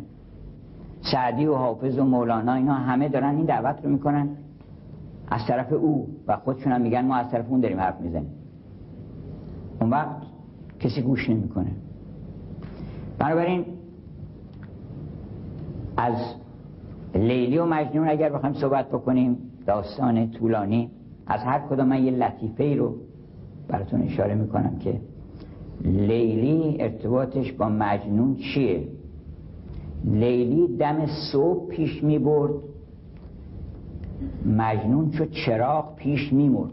سعدی 1.12 1.46
و 1.46 1.56
حافظ 1.56 1.98
و 1.98 2.04
مولانا 2.04 2.54
اینا 2.54 2.74
همه 2.74 3.10
دارن 3.10 3.36
این 3.36 3.46
دعوت 3.46 3.76
رو 3.84 3.90
می‌کنن. 3.90 4.30
از 5.30 5.46
طرف 5.48 5.74
او 5.74 6.08
و 6.28 6.36
خودشون 6.36 6.72
هم 6.72 6.82
میگن 6.82 7.06
ما 7.06 7.16
از 7.16 7.32
طرف 7.32 7.46
اون 7.50 7.60
داریم 7.60 7.80
حرف 7.80 8.02
می‌زنیم. 8.02 8.41
اون 9.82 9.90
وقت 9.90 10.18
کسی 10.80 11.02
گوش 11.02 11.30
نمی‌کنه. 11.30 11.72
بنابراین 13.20 13.66
از 15.98 16.16
لیلی 17.16 17.58
و 17.58 17.66
مجنون 17.66 18.10
اگر 18.10 18.30
بخوایم 18.30 18.56
صحبت 18.56 18.90
بکنیم 18.90 19.38
داستان 19.68 20.32
طولانی 20.32 20.90
از 21.28 21.40
هر 21.40 21.60
کدام 21.60 21.88
من 21.88 22.04
یه 22.04 22.12
لطیفه 22.12 22.64
ای 22.64 22.76
رو 22.76 22.96
براتون 23.68 24.02
اشاره 24.02 24.36
می‌کنم 24.36 24.76
که 24.80 25.02
لیلی 25.82 26.78
ارتباطش 26.80 27.52
با 27.52 27.70
مجنون 27.70 28.36
چیه؟ 28.36 28.88
لیلی 30.06 30.78
دم 30.78 31.06
صبح 31.32 31.68
پیش 31.68 32.04
می 32.04 32.20
برد 32.20 32.54
مجنون 34.46 35.12
چو 35.12 35.26
چراغ 35.26 35.96
پیش 35.96 36.34
می 36.34 36.50
مرد 36.50 36.72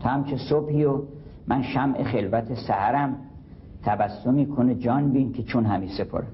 تا 0.00 0.08
همچه 0.08 0.36
صبحی 0.36 0.84
و 0.84 1.02
من 1.48 1.62
شمع 1.62 2.02
خلوت 2.02 2.54
سهرم 2.54 3.16
تبسمی 3.84 4.46
کنه 4.46 4.74
جان 4.74 5.12
بین 5.12 5.32
که 5.32 5.42
چون 5.42 5.66
همی 5.66 5.88
سپره 5.88 6.26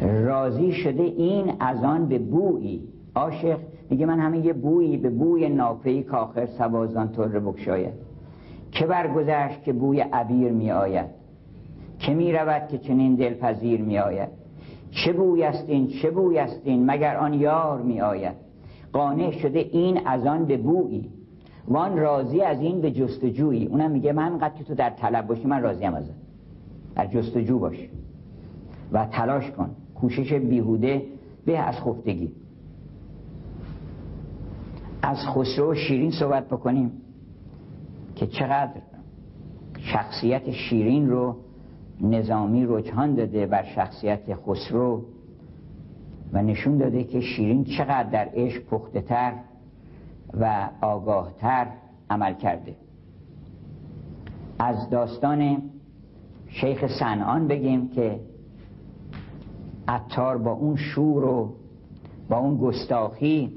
راضی 0.00 0.72
شده 0.72 1.02
این 1.02 1.52
از 1.60 1.84
آن 1.84 2.08
به 2.08 2.18
بویی. 2.18 2.82
عاشق 3.14 3.58
میگه 3.90 4.06
من 4.06 4.20
همه 4.20 4.38
یه 4.38 4.52
بویی 4.52 4.96
به 4.96 5.10
بوی 5.10 5.48
ناپی 5.48 6.02
که 6.02 6.10
آخر 6.10 6.46
سوازان 6.46 7.12
طور 7.12 7.40
بکشاید. 7.40 7.94
که 8.72 8.86
برگذشت 8.86 9.62
که 9.62 9.72
بوی 9.72 10.00
عبیر 10.00 10.52
می 10.52 10.70
آید 10.70 11.06
که 11.98 12.14
می 12.14 12.32
رود 12.32 12.68
که 12.68 12.78
چنین 12.78 13.14
دلپذیر 13.14 13.80
می 13.80 13.98
آید 13.98 14.28
چه 14.90 15.12
بوی 15.12 15.42
است 15.42 15.68
این؟ 15.68 15.88
چه 15.88 16.10
بوی 16.10 16.38
است 16.38 16.60
این؟ 16.64 16.90
مگر 16.90 17.16
آن 17.16 17.34
یار 17.34 17.82
می 17.82 18.00
آید 18.00 18.34
قانع 18.92 19.30
شده 19.30 19.58
این 19.58 20.06
از 20.06 20.26
آن 20.26 20.44
به 20.44 20.56
بویی. 20.56 21.10
وان 21.68 21.96
راضی 21.96 22.40
از 22.40 22.60
این 22.60 22.80
به 22.80 22.90
جستجویی. 22.90 23.66
اونم 23.66 23.90
میگه 23.90 24.12
من 24.12 24.38
قد 24.38 24.54
که 24.54 24.64
تو 24.64 24.74
در 24.74 24.90
طلب 24.90 25.26
باشی 25.26 25.46
من 25.46 25.62
راضیم 25.62 25.94
ازت. 25.94 26.14
در 26.94 27.06
جستجو 27.06 27.58
باش 27.58 27.88
و 28.92 29.06
تلاش 29.06 29.50
کن. 29.50 29.70
کوشش 29.94 30.32
بیهوده 30.32 31.02
به 31.46 31.58
از 31.58 31.74
خفتگی. 31.74 32.32
از 35.02 35.16
خسرو 35.16 35.74
شیرین 35.74 36.10
صحبت 36.10 36.48
بکنیم 36.48 36.92
که 38.14 38.26
چقدر 38.26 38.72
شخصیت 39.78 40.50
شیرین 40.50 41.10
رو 41.10 41.36
نظامی 42.00 42.66
رجحان 42.68 43.14
داده 43.14 43.46
بر 43.46 43.62
شخصیت 43.62 44.34
خسرو 44.34 45.02
و 46.32 46.42
نشون 46.42 46.78
داده 46.78 47.04
که 47.04 47.20
شیرین 47.20 47.64
چقدر 47.64 48.10
در 48.10 48.28
عشق 48.34 48.62
پخته 48.62 49.00
تر 49.00 49.32
و 50.40 50.68
آگاهتر 50.80 51.66
عمل 52.10 52.34
کرده. 52.34 52.76
از 54.58 54.90
داستان 54.90 55.62
شیخ 56.48 56.98
سنان 56.98 57.48
بگیم 57.48 57.88
که 57.88 58.20
عطار 59.88 60.38
با 60.38 60.52
اون 60.52 60.76
شور 60.76 61.24
و 61.24 61.54
با 62.28 62.36
اون 62.36 62.56
گستاخی 62.56 63.52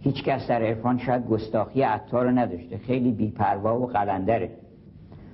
هیچ 0.00 0.24
کس 0.24 0.46
در 0.48 0.62
عرفان 0.62 0.98
شاید 0.98 1.26
گستاخی 1.26 1.82
عطار 1.82 2.24
رو 2.24 2.30
نداشته. 2.30 2.78
خیلی 2.78 3.12
بیپروا 3.12 3.80
و 3.80 3.86
قلندره. 3.86 4.50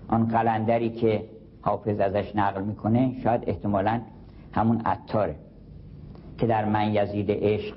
آن 0.09 0.27
قلندری 0.29 0.91
که 0.91 1.25
حافظ 1.61 2.01
ازش 2.01 2.37
نقل 2.37 2.63
می‌کنه 2.63 3.21
شاید 3.23 3.43
احتمالا 3.47 4.01
همون 4.53 4.81
عطاره 4.81 5.37
که 6.39 6.47
در 6.47 6.65
من 6.65 6.95
یزید 6.95 7.27
عشق 7.31 7.77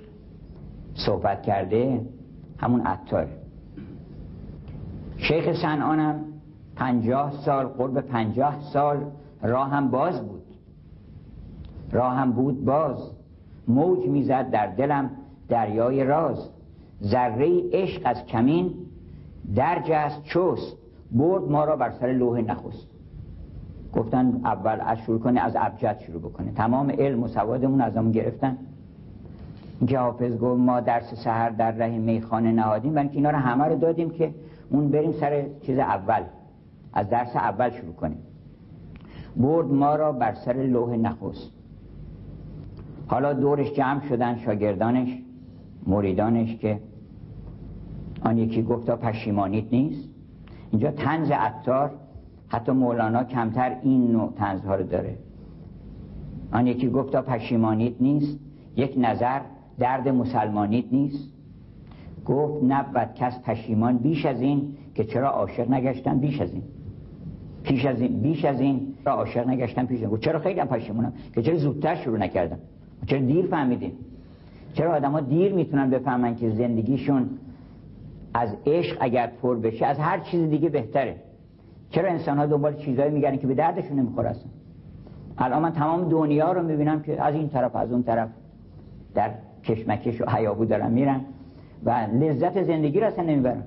صحبت 0.94 1.44
کرده. 1.44 2.02
همون 2.60 2.82
عطاره 2.82 3.30
شیخ 5.18 5.62
سنانم 5.62 6.24
پنجاه 6.76 7.32
سال 7.46 7.66
قرب 7.66 8.02
پنجاه 8.02 8.58
سال 8.74 8.98
راه 9.42 9.70
هم 9.70 9.92
باز 9.92 10.28
بود. 10.28 10.44
راه 11.92 12.14
هم 12.14 12.32
بود 12.32 12.66
باز. 12.66 13.12
موج 13.68 14.08
می‌زد 14.08 14.50
در 14.50 14.68
دلم 14.68 15.10
دریای 15.50 16.04
راز. 16.04 16.50
ذره 17.04 17.70
عشق 17.72 18.02
از 18.06 18.26
کمین 18.26 18.74
درج 19.56 19.92
است 19.92 20.24
چوست 20.24 20.78
برد 21.12 21.44
ما 21.44 21.64
را 21.64 21.76
بر 21.76 21.92
سر 21.92 22.08
لوح 22.08 22.42
نخست. 22.42 22.88
گفتن 23.94 24.42
اول 24.46 24.80
از 24.86 24.98
شروع 24.98 25.20
کنه 25.20 25.42
از 25.42 25.54
ابجد 25.56 26.00
شروع 26.08 26.22
بکنه. 26.22 26.52
تمام 26.52 26.90
علم 26.90 27.24
و 27.24 27.28
سوادمون 27.28 27.82
از 27.82 27.98
همون 27.98 28.12
گرفتن. 28.12 28.58
اینکه 29.80 30.00
حافظ 30.00 30.38
گفت 30.38 30.60
ما 30.60 30.80
درس 30.80 31.14
سهر 31.24 31.50
در 31.50 31.72
ره 31.72 31.98
میخانه 31.98 32.52
نهادیم. 32.52 32.96
و 32.96 33.06
اینا 33.12 33.30
رو 33.30 33.38
همه 33.38 33.64
رو 33.64 33.76
دادیم 33.76 34.10
که 34.10 34.34
اون 34.70 34.90
بریم 34.90 35.12
سر 35.12 35.46
چیز 35.62 35.78
اول. 35.78 36.24
از 36.94 37.10
درس 37.10 37.36
اول 37.36 37.70
شروع 37.70 37.94
کنیم. 37.94 38.18
برد 39.38 39.68
ما 39.68 39.96
را 39.96 40.12
بر 40.12 40.34
سر 40.34 40.54
لوح 40.54 40.96
نخست. 40.96 41.52
حالا 43.08 43.34
دورش 43.34 43.74
جمع 43.74 44.08
شدن 44.08 44.38
شاگردانش 44.38 45.18
مریدانش 45.88 46.56
که 46.56 46.80
آن 48.22 48.38
یکی 48.38 48.64
گفتا 48.64 48.96
پشیمانیت 48.96 49.74
نیست. 49.74 50.10
اینجا 50.72 50.92
تنز 50.92 51.32
عطار 51.32 51.92
حتی 52.48 52.72
مولانا 52.72 53.24
کمتر 53.24 53.76
این 53.82 54.12
نوع 54.12 54.34
تنزها 54.38 54.76
رو 54.76 54.84
داره. 54.84 55.18
آن 56.52 56.68
یکی 56.68 56.90
گفتا 56.90 57.22
پشیمانیت 57.22 57.94
نیست. 58.02 58.40
یک 58.76 58.94
نظر. 58.98 59.42
درد 59.80 60.08
مسلمانیت 60.08 60.86
نیست. 60.92 61.34
گفت 62.26 62.64
نبود 62.64 63.14
کس 63.16 63.42
پشیمان 63.44 63.98
بیش 63.98 64.26
از 64.26 64.42
این 64.42 64.76
که 64.96 65.04
چرا 65.04 65.30
عاشق 65.30 65.72
نگشتن 65.72 66.20
بیش 66.20 66.42
از 66.42 66.54
این. 66.54 66.64
پیش 67.64 67.86
از 67.86 68.02
این 68.02 68.22
بیش 68.22 68.46
از 68.46 68.60
این 68.60 68.94
را 69.06 69.14
عاشق 69.14 69.48
نگشتن 69.48 69.86
پیش 69.86 70.04
از 70.04 70.10
این. 70.10 70.20
چرا 70.20 70.40
خیلی 70.40 70.62
پشیمونم؟ 70.62 71.14
که 71.36 71.42
چرا 71.42 71.58
زودتر 71.58 71.96
شروع 71.96 72.18
نکردم. 72.18 72.58
چرا 73.06 73.20
دیر 73.20 73.46
فهمیدیم؟ 73.46 73.92
چرا 74.74 74.96
آدم 74.96 75.12
ها 75.12 75.20
دیر 75.20 75.54
می‌تونن 75.54 75.90
بفهمن 75.90 76.36
که 76.36 76.50
زندگیشون 76.50 77.30
از 78.34 78.56
عشق 78.66 78.98
اگر 79.00 79.28
پر 79.42 79.60
بشه 79.60 79.86
از 79.86 80.00
هر 80.00 80.20
چیز 80.20 80.50
دیگه 80.50 80.70
بهتره. 80.70 81.16
چرا 81.90 82.10
انسان 82.10 82.38
ها 82.38 82.46
دنبال 82.46 82.76
چیزایی 82.76 83.12
میگن 83.12 83.38
که 83.38 83.48
به 83.48 83.54
دردشون 83.54 84.00
نمی‌خوره 84.00 84.30
اصلا؟ 84.30 84.50
الان 85.38 85.62
من 85.62 85.72
تمام 85.72 86.10
دنیا 86.10 86.52
رو 86.52 86.64
می‌بینم 86.64 87.02
که 87.02 87.24
از 87.24 87.36
این 87.36 87.50
طرف 87.50 87.76
از 87.76 87.92
اون 87.92 88.04
طرف. 88.04 88.30
در 89.16 89.32
کشمکش 89.64 90.22
و 90.22 90.26
حیابو 90.30 90.66
دارن 90.66 90.92
میرن 90.92 91.22
و 91.84 91.90
لذت 92.14 92.64
زندگی 92.64 93.00
رو 93.00 93.08
اصلا 93.08 93.26
نمی‌برن. 93.26 93.64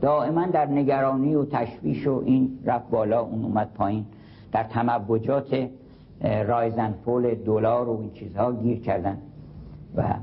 دائما 0.00 0.46
در 0.46 0.66
نگرانی 0.66 1.34
و 1.34 1.44
تشویش 1.44 2.06
و 2.06 2.22
این 2.24 2.58
رفت 2.64 2.90
بالا 2.90 3.20
اون 3.20 3.44
اومد 3.44 3.70
پایین. 3.74 4.04
در 4.52 4.62
تموجات 4.62 5.68
رایزن 6.46 6.94
فول 7.04 7.34
دلار 7.34 7.88
و 7.88 8.00
این 8.00 8.10
چیزها 8.10 8.52
گیر 8.52 8.80
کردن 8.80 9.18
و 9.96 10.14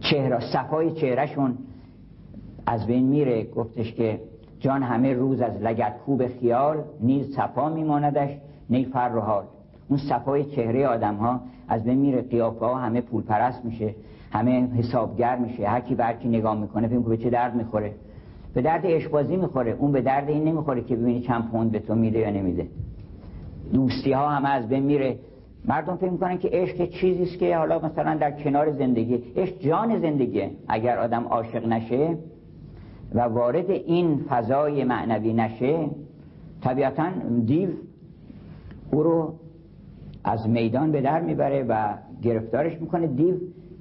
چهره 0.00 0.40
صفای 0.52 0.92
چهرهشون 0.92 1.58
از 2.66 2.86
بین 2.86 3.06
میره. 3.06 3.44
گفتش 3.44 3.92
که 3.92 4.20
جان 4.60 4.82
همه 4.82 5.12
روز 5.12 5.40
از 5.40 5.62
لگت 5.62 5.98
کوب 6.06 6.26
خیال 6.26 6.76
نیز 7.00 7.36
صفا 7.36 7.68
میماندش 7.68 8.30
نی 8.70 8.84
فر 8.84 9.12
و 9.16 9.20
اون 9.90 9.98
صفای 9.98 10.44
چهره 10.44 10.86
آدم 10.86 11.14
ها 11.14 11.40
از 11.68 11.84
بین 11.84 11.98
میره 11.98 12.22
قیافه 12.22 12.66
ها 12.66 12.74
همه 12.74 13.00
پول 13.00 13.22
پرست 13.22 13.64
میشه 13.64 13.94
همه 14.32 14.66
حسابگر 14.66 15.38
میشه 15.38 15.68
هر 15.68 15.80
کی 15.80 15.94
برکی 15.94 16.28
نگاه 16.28 16.60
می‌کنه 16.60 16.88
فکر 16.88 16.98
به 16.98 17.16
چه 17.16 17.30
درد 17.30 17.54
می‌خوره. 17.54 17.94
به 18.54 18.62
درد 18.62 18.80
اشبازی 18.84 19.36
می‌خوره 19.36 19.76
اون 19.78 19.92
به 19.92 20.02
درد 20.02 20.28
این 20.28 20.44
نمی‌خوره 20.44 20.80
که 20.80 20.96
ببینی 20.96 21.20
چند 21.20 21.50
پوند 21.50 21.70
به 21.70 21.78
تو 21.78 21.94
میده 21.94 22.18
یا 22.18 22.30
نمیده. 22.30 22.66
دوستی 23.72 24.12
ها 24.12 24.28
همه 24.28 24.48
از 24.48 24.68
بین 24.68 24.82
میره. 24.82 25.18
مردم 25.64 25.96
فکر 25.96 26.10
می‌کنن 26.10 26.38
که 26.38 26.48
عشق 26.52 26.86
چیزی 26.90 27.22
است 27.22 27.38
که 27.38 27.56
حالا 27.56 27.78
مثلا 27.78 28.14
در 28.14 28.30
کنار 28.30 28.72
زندگی 28.72 29.14
عشق 29.36 29.58
جان 29.58 30.00
زندگیه. 30.00 30.50
اگر 30.68 30.98
آدم 30.98 31.24
عاشق 31.24 31.66
نشه 31.66 32.16
و 33.14 33.20
وارد 33.20 33.70
این 33.70 34.20
فضای 34.28 34.84
معنوی 34.84 35.32
نشه 35.32 35.88
طبیعتا 36.62 37.08
دیو 37.46 37.68
او 38.92 39.02
رو 39.02 39.34
از 40.24 40.48
میدان 40.48 40.92
به 40.92 41.00
در 41.00 41.20
می‌بره 41.20 41.64
و 41.68 41.94
گرفتارش 42.22 42.80
می‌کنه. 42.80 43.06
دیو 43.06 43.34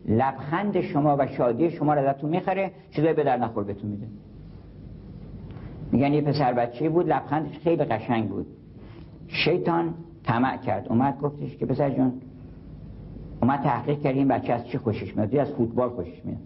لبخند 0.07 0.81
شما 0.81 1.15
و 1.19 1.27
شادی 1.27 1.71
شما 1.71 1.93
رو 1.93 2.09
ازتون 2.09 2.29
می‌خره 2.29 2.71
چیزایی 2.91 3.13
به 3.13 3.23
در 3.23 3.37
نخور 3.37 3.63
بهتون 3.63 3.89
میده. 3.89 4.07
میگن 5.91 6.13
یه 6.13 6.21
پسر 6.21 6.53
بچه 6.53 6.89
بود 6.89 7.09
لبخندش 7.09 7.59
خیلی 7.59 7.83
قشنگ 7.83 8.29
بود. 8.29 8.45
شیطان 9.27 9.93
طمع 10.23 10.57
کرد. 10.57 10.87
اومد 10.89 11.19
گفتش 11.19 11.57
که 11.57 11.65
پسر 11.65 11.89
جون 11.89 12.13
اومد 13.41 13.59
تحقیق 13.59 14.01
کرد 14.01 14.15
این 14.15 14.27
بچه 14.27 14.53
از 14.53 14.67
چی 14.67 14.77
خوشش 14.77 15.17
میاد؟ 15.17 15.35
از 15.35 15.51
فوتبال 15.51 15.89
خوشش 15.89 16.25
میاد. 16.25 16.39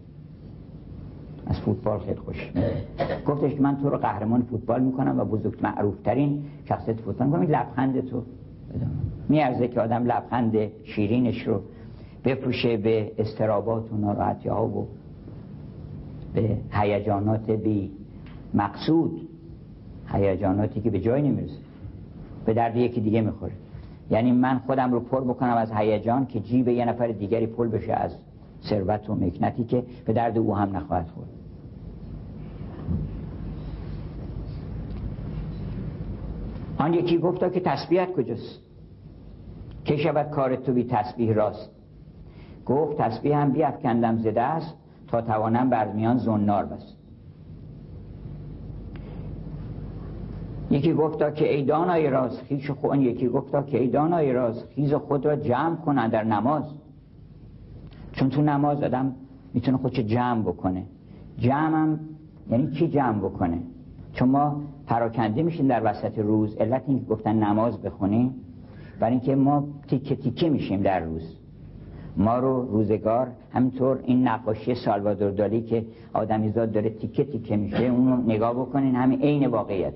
از 1.47 1.60
فوتبال 1.60 1.99
خیلی 1.99 2.19
میاد. 2.56 2.71
گفتش 3.25 3.62
من 3.62 3.77
تو 3.77 3.89
رو 3.89 3.97
قهرمان 3.97 4.41
فوتبال 4.41 4.84
می‌کنم 4.84 5.19
و 5.19 5.25
بزرگ 5.25 5.60
معروف 5.63 6.01
ترین 6.01 6.43
شخصیت 6.65 6.99
فوتبال 6.99 7.27
می‌کنم. 7.27 7.43
لبخند 7.43 8.10
تو. 8.10 8.23
میارزه 9.29 9.67
که 9.67 9.81
آدم 9.81 10.03
لبخند 10.03 10.57
شیرینش 10.83 11.47
رو 11.47 11.62
بفروشه 12.25 12.77
به 12.77 13.12
استرابات 13.17 13.93
و 13.93 13.97
ناراحتی 13.97 14.49
ها 14.49 14.67
و 14.67 14.88
به 16.33 16.57
هیجانات 16.71 17.51
بی 17.51 17.91
مقصود. 18.53 19.29
هیجاناتی 20.13 20.81
که 20.81 20.89
به 20.89 20.99
جای 20.99 21.21
نمی‌رسه. 21.21 21.57
به 22.45 22.53
درد 22.53 22.75
یکی 22.75 23.01
دیگه 23.01 23.21
می‌خوره. 23.21 23.53
یعنی 24.12 24.31
من 24.31 24.59
خودم 24.59 24.91
رو 24.91 24.99
پر 24.99 25.23
بکنم 25.23 25.57
از 25.57 25.71
هیجان 25.71 26.25
که 26.25 26.39
جیب 26.39 26.67
یه 26.67 26.86
نفر 26.86 27.07
دیگری 27.07 27.47
پل 27.47 27.67
بشه 27.67 27.93
از 27.93 28.15
ثروت 28.69 29.09
و 29.09 29.15
مکنتی 29.15 29.63
که 29.63 29.83
به 30.05 30.13
درد 30.13 30.38
او 30.38 30.55
هم 30.55 30.75
نخواهد 30.75 31.07
خورد. 31.07 31.29
آن 36.84 36.93
یکی 36.93 37.17
گفتا 37.17 37.50
که 37.50 37.60
تسبیحت 37.60 38.13
کجاست؟ 38.13 38.60
که 39.86 39.98
شود 39.98 40.30
کار 40.30 40.56
تو 40.56 40.74
بی 40.74 40.84
تسبیح 40.84 41.34
راست؟ 41.34 41.72
گفت 42.65 42.98
تسبیح 42.98 43.38
هم 43.38 43.52
بیافکندم 43.52 44.17
زده 44.17 44.41
است 44.41 44.76
تا 45.08 45.22
توانم 45.22 45.69
بر 45.69 45.91
میان 45.91 46.17
زنار 46.17 46.65
بست 46.65 46.98
یکی 50.72 50.93
گفتا 50.93 51.32
که 51.32 51.54
ای 51.54 51.63
دانای 51.63 52.10
راز 52.10 52.41
خیش 52.41 52.72
خود 52.72 53.02
یکی 53.02 53.28
گفتا 53.28 53.62
که 53.62 53.80
ای 53.80 53.88
دانای 53.88 54.34
راز 54.34 54.63
خیز 54.76 54.93
خود 54.93 55.26
را 55.26 55.36
جمع 55.36 55.76
کنن 55.76 56.10
در 56.10 56.24
نماز. 56.24 56.63
چون 58.12 58.30
تو 58.30 58.41
نماز 58.41 58.84
آدم 58.84 59.15
می‌تونه 59.54 59.78
خودش 59.78 60.00
جمع 60.00 60.41
بکنه. 60.41 60.86
جمع 61.38 61.78
هم 61.78 62.00
یعنی 62.50 62.72
چی 62.72 62.88
جمع 62.88 63.19
بکنه؟ 63.19 63.60
چون 64.13 64.30
ما 64.30 64.62
پراکنده 64.88 65.43
میشیم 65.43 65.67
در 65.67 65.82
وسط 65.86 66.19
روز. 66.19 66.58
علت 66.58 66.84
اینکه 66.88 67.06
گفتن 67.06 67.43
نماز 67.43 67.82
بخونیم 67.82 68.36
برای 69.00 69.12
اینکه 69.12 69.36
ما 69.36 69.67
تیکه 69.88 70.15
تیکه 70.15 70.50
میشیم 70.50 70.82
در 70.82 71.00
روز. 71.00 71.38
ما 72.17 72.38
رو 72.38 72.65
روزگار 72.72 73.28
همینطور 73.54 74.00
این 74.04 74.28
نقاشی 74.28 74.76
سالوادور 74.76 75.32
دالی 75.32 75.62
که 75.62 75.86
آدمیزاد 76.13 76.72
داره 76.72 76.89
تیکه 76.89 77.24
تیکه 77.24 77.58
میشه 77.58 77.84
اون 77.84 78.08
رو 78.08 78.32
نگاه 78.32 78.54
بکنین 78.54 78.96
همین 78.96 79.22
عین 79.22 79.48
واقعیت. 79.48 79.93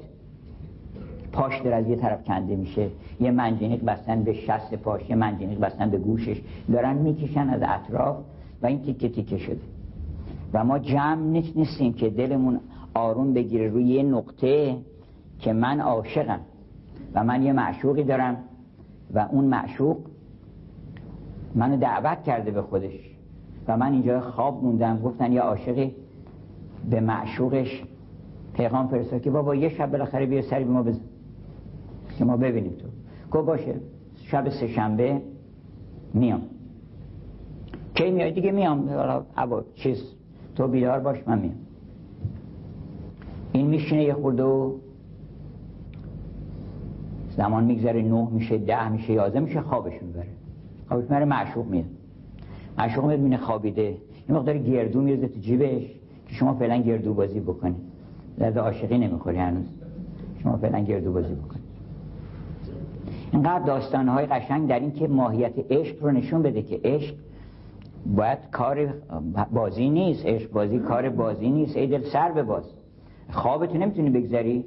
پاش 1.32 1.62
در 1.62 1.74
از 1.74 1.88
یه 1.88 1.96
طرف 1.96 2.24
کنده 2.24 2.56
میشه 2.56 2.90
یه 3.20 3.32
منجنیق 3.32 3.86
بستن 3.86 4.24
به 4.24 4.34
شست 4.34 4.74
پاش 4.76 5.10
یه 5.10 5.16
منجنیق 5.16 5.60
بستن 5.60 5.90
به 5.90 5.98
گوشش. 5.98 6.42
دارن 6.72 6.98
می‌کشن 6.98 7.50
از 7.50 7.62
اطراف 7.62 8.18
و 8.62 8.66
این 8.68 8.82
تیکه 8.82 9.10
تیکه 9.10 9.38
شده. 9.38 9.60
و 10.54 10.64
ما 10.64 10.80
جمع 10.80 11.44
نیستیم 11.56 11.94
که 11.94 12.10
دلمون 12.10 12.60
آروم 12.98 13.34
بگیره 13.34 13.68
روی 13.68 13.84
یه 13.84 14.04
نقطه 14.04 14.78
که 15.40 15.54
من 15.54 15.80
عاشقم 15.80 16.40
و 17.14 17.24
من 17.24 17.44
یه 17.44 17.54
معشوقی 17.54 18.04
دارم 18.04 18.38
و 19.14 19.28
اون 19.32 19.46
معشوق 19.46 19.98
منو 21.56 21.78
دعوت 21.78 22.24
کرده 22.24 22.52
به 22.52 22.62
خودش 22.62 23.18
و 23.68 23.78
من 23.78 23.92
اینجا 23.92 24.22
خواب 24.22 24.64
موندم 24.64 25.00
گفتن 25.00 25.32
یه 25.32 25.42
عاشقی 25.42 25.96
به 26.90 27.00
معشوقش. 27.00 27.84
پیغام 28.54 28.88
فرستاد 28.88 29.22
که 29.22 29.32
بابا 29.32 29.56
یه 29.56 29.70
شب 29.70 29.92
بالاخره 29.92 30.26
بیا 30.26 30.42
سری 30.42 30.64
به 30.64 30.72
ما 30.72 30.84
بزن 30.84 31.00
که 32.18 32.26
ما 32.26 32.38
ببینیم 32.38 32.72
تو. 32.72 32.88
گفت 33.32 33.48
باشه 33.48 33.76
شب 34.16 34.50
سه 34.50 34.68
شنبه 34.68 35.22
میام. 36.14 36.42
کی 37.96 38.12
میای؟ 38.12 38.32
دیگه 38.32 38.52
میام. 38.52 38.90
حالا 38.90 39.64
چیز 39.76 40.04
تو 40.56 40.68
بیدار 40.68 41.00
باش 41.00 41.18
من 41.28 41.40
میام. 41.40 41.67
این 43.58 43.68
میشینه 43.68 44.04
یه 44.04 44.14
خورده 44.14 44.44
و 44.44 44.72
زمان 47.38 47.64
میگذره 47.64 48.02
نه 48.02 48.28
میشه 48.32 48.58
ده 48.58 48.90
میشه 48.90 49.14
یازده 49.14 49.40
میشه 49.40 49.62
خوابش 49.62 49.94
می‌بره. 50.02 50.28
خوابش 50.88 51.04
می‌بره 51.04 51.26
معشوق 51.26 51.66
میاد. 51.66 51.86
معشوق 52.78 53.06
میاد 53.06 53.20
مینه 53.20 53.38
خوابیده. 53.38 53.84
یه 54.30 54.36
مقدار 54.36 54.58
گردو 54.58 55.02
میرزه 55.02 55.28
تو 55.28 55.40
جیبش 55.40 55.84
که 56.28 56.34
شما 56.34 56.54
فعلا 56.54 56.78
گردو 56.78 57.14
بازی 57.14 57.40
بکنید 57.40 57.82
درد 58.40 58.58
عاشقی 58.58 58.98
نمی‌خوری 58.98 59.38
هنوز. 59.38 59.66
شما 60.44 60.58
فعلا 60.58 60.80
گردو 60.80 61.14
بازی 61.14 61.36
بکنید 61.36 61.68
اینقدر 63.32 63.66
داستانهای 63.66 64.26
قشنگ 64.26 64.70
در 64.70 64.80
این 64.80 64.92
که 64.92 65.08
ماهیت 65.08 65.54
عشق 65.72 66.04
رو 66.04 66.12
نشون 66.12 66.42
بده 66.42 66.62
که 66.62 66.80
عشق 66.84 67.16
باید 68.16 68.40
کار 68.52 68.94
بازی 69.54 69.90
نیست. 69.90 70.26
عشق 70.26 70.52
بازی 70.52 70.80
کار 70.80 71.10
بازی 71.10 71.50
نیست. 71.50 71.78
ای 71.78 71.88
دل 71.88 72.04
سر 72.04 72.32
به 72.32 72.44
باز 72.44 72.64
خوابتو 73.30 73.78
نمی‌تونی 73.78 74.10
بگذری 74.10 74.66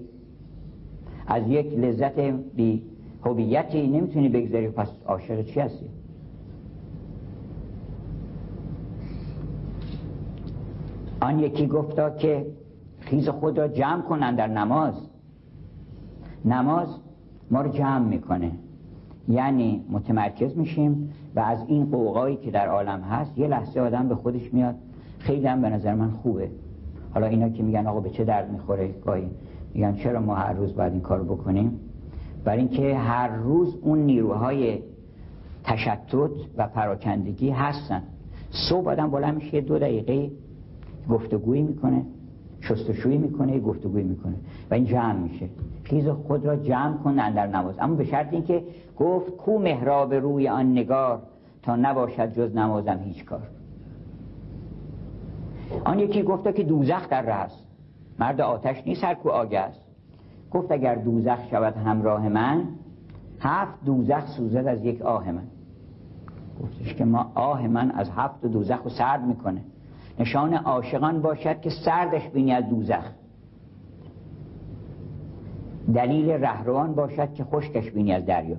از 1.26 1.48
یک 1.48 1.66
لذت 1.66 2.18
بی 2.56 2.82
هویتی 3.24 3.86
نمی‌تونی 3.86 4.28
بگذری 4.28 4.68
پس 4.68 4.88
عاشق 5.06 5.42
چی 5.42 5.60
هستی؟ 5.60 5.86
آن 11.20 11.38
یکی 11.38 11.66
گفتا 11.66 12.10
که 12.10 12.46
خیز 13.00 13.28
خود 13.28 13.58
را 13.58 13.68
جمع 13.68 14.02
کنن 14.02 14.34
در 14.34 14.46
نماز. 14.46 14.94
نماز 16.44 16.88
ما 17.50 17.62
رو 17.62 17.72
جمع 17.72 18.08
می‌کنه. 18.08 18.52
یعنی 19.28 19.84
متمرکز 19.90 20.58
میشیم 20.58 21.12
و 21.36 21.40
از 21.40 21.58
این 21.66 21.86
قوقایی 21.90 22.36
که 22.36 22.50
در 22.50 22.68
عالم 22.68 23.00
هست 23.00 23.38
یه 23.38 23.48
لحظه 23.48 23.80
آدم 23.80 24.08
به 24.08 24.14
خودش 24.14 24.54
میاد. 24.54 24.74
خیلی 25.18 25.46
هم 25.46 25.60
به 25.60 25.68
نظر 25.68 25.94
من 25.94 26.10
خوبه. 26.10 26.50
حالا 27.14 27.26
اینا 27.26 27.48
که 27.48 27.62
میگن 27.62 27.86
آقا 27.86 28.00
به 28.00 28.10
چه 28.10 28.24
درد 28.24 28.52
می‌خوره 28.52 28.94
گاهی 29.06 29.30
میگن 29.74 29.94
چرا 29.94 30.20
ما 30.20 30.34
هر 30.34 30.52
روز 30.52 30.74
باید 30.74 30.92
این 30.92 31.00
کار 31.00 31.22
بکنیم؟ 31.22 31.80
برای 32.44 32.58
اینکه 32.58 32.96
هر 32.96 33.28
روز 33.28 33.76
اون 33.82 33.98
نیروهای 33.98 34.78
تشتت 35.64 36.30
و 36.56 36.68
پراکندگی 36.68 37.50
هستن. 37.50 38.02
صبح 38.50 38.90
آدم 38.90 39.10
بلند 39.10 39.34
میشه 39.34 39.60
دو 39.60 39.78
دقیقه 39.78 40.30
گفتگویی 41.10 41.62
می‌کنه 41.62 42.02
شستشویی 42.60 43.18
می‌کنه 43.18 43.60
گفتگویی 43.60 44.04
می‌کنه 44.04 44.34
و 44.70 44.74
این 44.74 44.84
جمع 44.84 45.18
میشه. 45.18 45.48
خیز 45.82 46.08
خود 46.08 46.46
را 46.46 46.56
جمع 46.56 46.96
کن 46.96 47.14
در 47.14 47.46
نماز. 47.46 47.74
اما 47.78 47.94
به 47.94 48.04
شرط 48.04 48.32
اینکه 48.32 48.62
گفت 48.98 49.36
کو 49.36 49.58
محراب 49.58 50.14
روی 50.14 50.48
آن 50.48 50.72
نگار 50.72 51.22
تا 51.62 51.76
نباشد 51.76 52.32
جز 52.32 52.56
نمازم 52.56 52.98
هیچ 53.04 53.24
کار. 53.24 53.42
آن 55.84 55.98
یکی 55.98 56.22
گفته 56.22 56.52
که 56.52 56.64
دوزخ 56.64 57.08
در 57.08 57.22
رأس 57.22 57.52
مرد 58.18 58.40
آتش 58.40 58.86
نیست 58.86 59.04
هر 59.04 59.14
کو 59.14 59.28
آگه 59.28 59.60
است. 59.60 59.80
گفت 60.50 60.72
اگر 60.72 60.94
دوزخ 60.94 61.38
شود 61.50 61.76
همراه 61.76 62.28
من 62.28 62.64
هفت 63.40 63.84
دوزخ 63.84 64.26
سوزد 64.36 64.66
از 64.66 64.84
یک 64.84 65.02
آه 65.02 65.30
من. 65.30 65.46
گفتش 66.62 66.94
که 66.94 67.04
ما 67.04 67.32
آه 67.34 67.68
من 67.68 67.90
از 67.90 68.10
هفت 68.10 68.46
دوزخ 68.46 68.82
رو 68.84 68.90
سرد 68.90 69.24
می‌کنه. 69.24 69.60
نشان 70.18 70.54
عاشقان 70.54 71.22
باشد 71.22 71.60
که 71.60 71.70
سردش 71.70 72.28
بینی 72.28 72.52
از 72.52 72.68
دوزخ. 72.68 73.04
دلیل 75.94 76.30
رهروان 76.30 76.94
باشد 76.94 77.34
که 77.34 77.44
خشکش 77.44 77.90
بینی 77.90 78.12
از 78.12 78.26
دریا. 78.26 78.56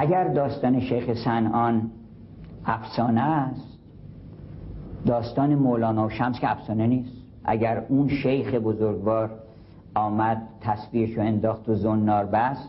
اگر 0.00 0.28
داستان 0.28 0.80
شیخ 0.80 1.24
سنان 1.24 1.90
افسانه 2.66 3.20
است 3.20 3.78
داستان 5.06 5.54
مولانا 5.54 6.06
و 6.06 6.10
شمس 6.10 6.40
که 6.40 6.50
افسانه 6.50 6.86
نیست. 6.86 7.12
اگر 7.44 7.84
اون 7.88 8.08
شیخ 8.08 8.54
بزرگوار 8.54 9.30
آمد 9.94 10.42
تصویرش 10.60 11.16
رو 11.16 11.22
انداخت 11.22 11.68
و 11.68 11.74
زنار 11.74 12.24
بست 12.24 12.68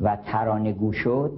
و 0.00 0.16
ترانگو 0.16 0.92
شد 0.92 1.32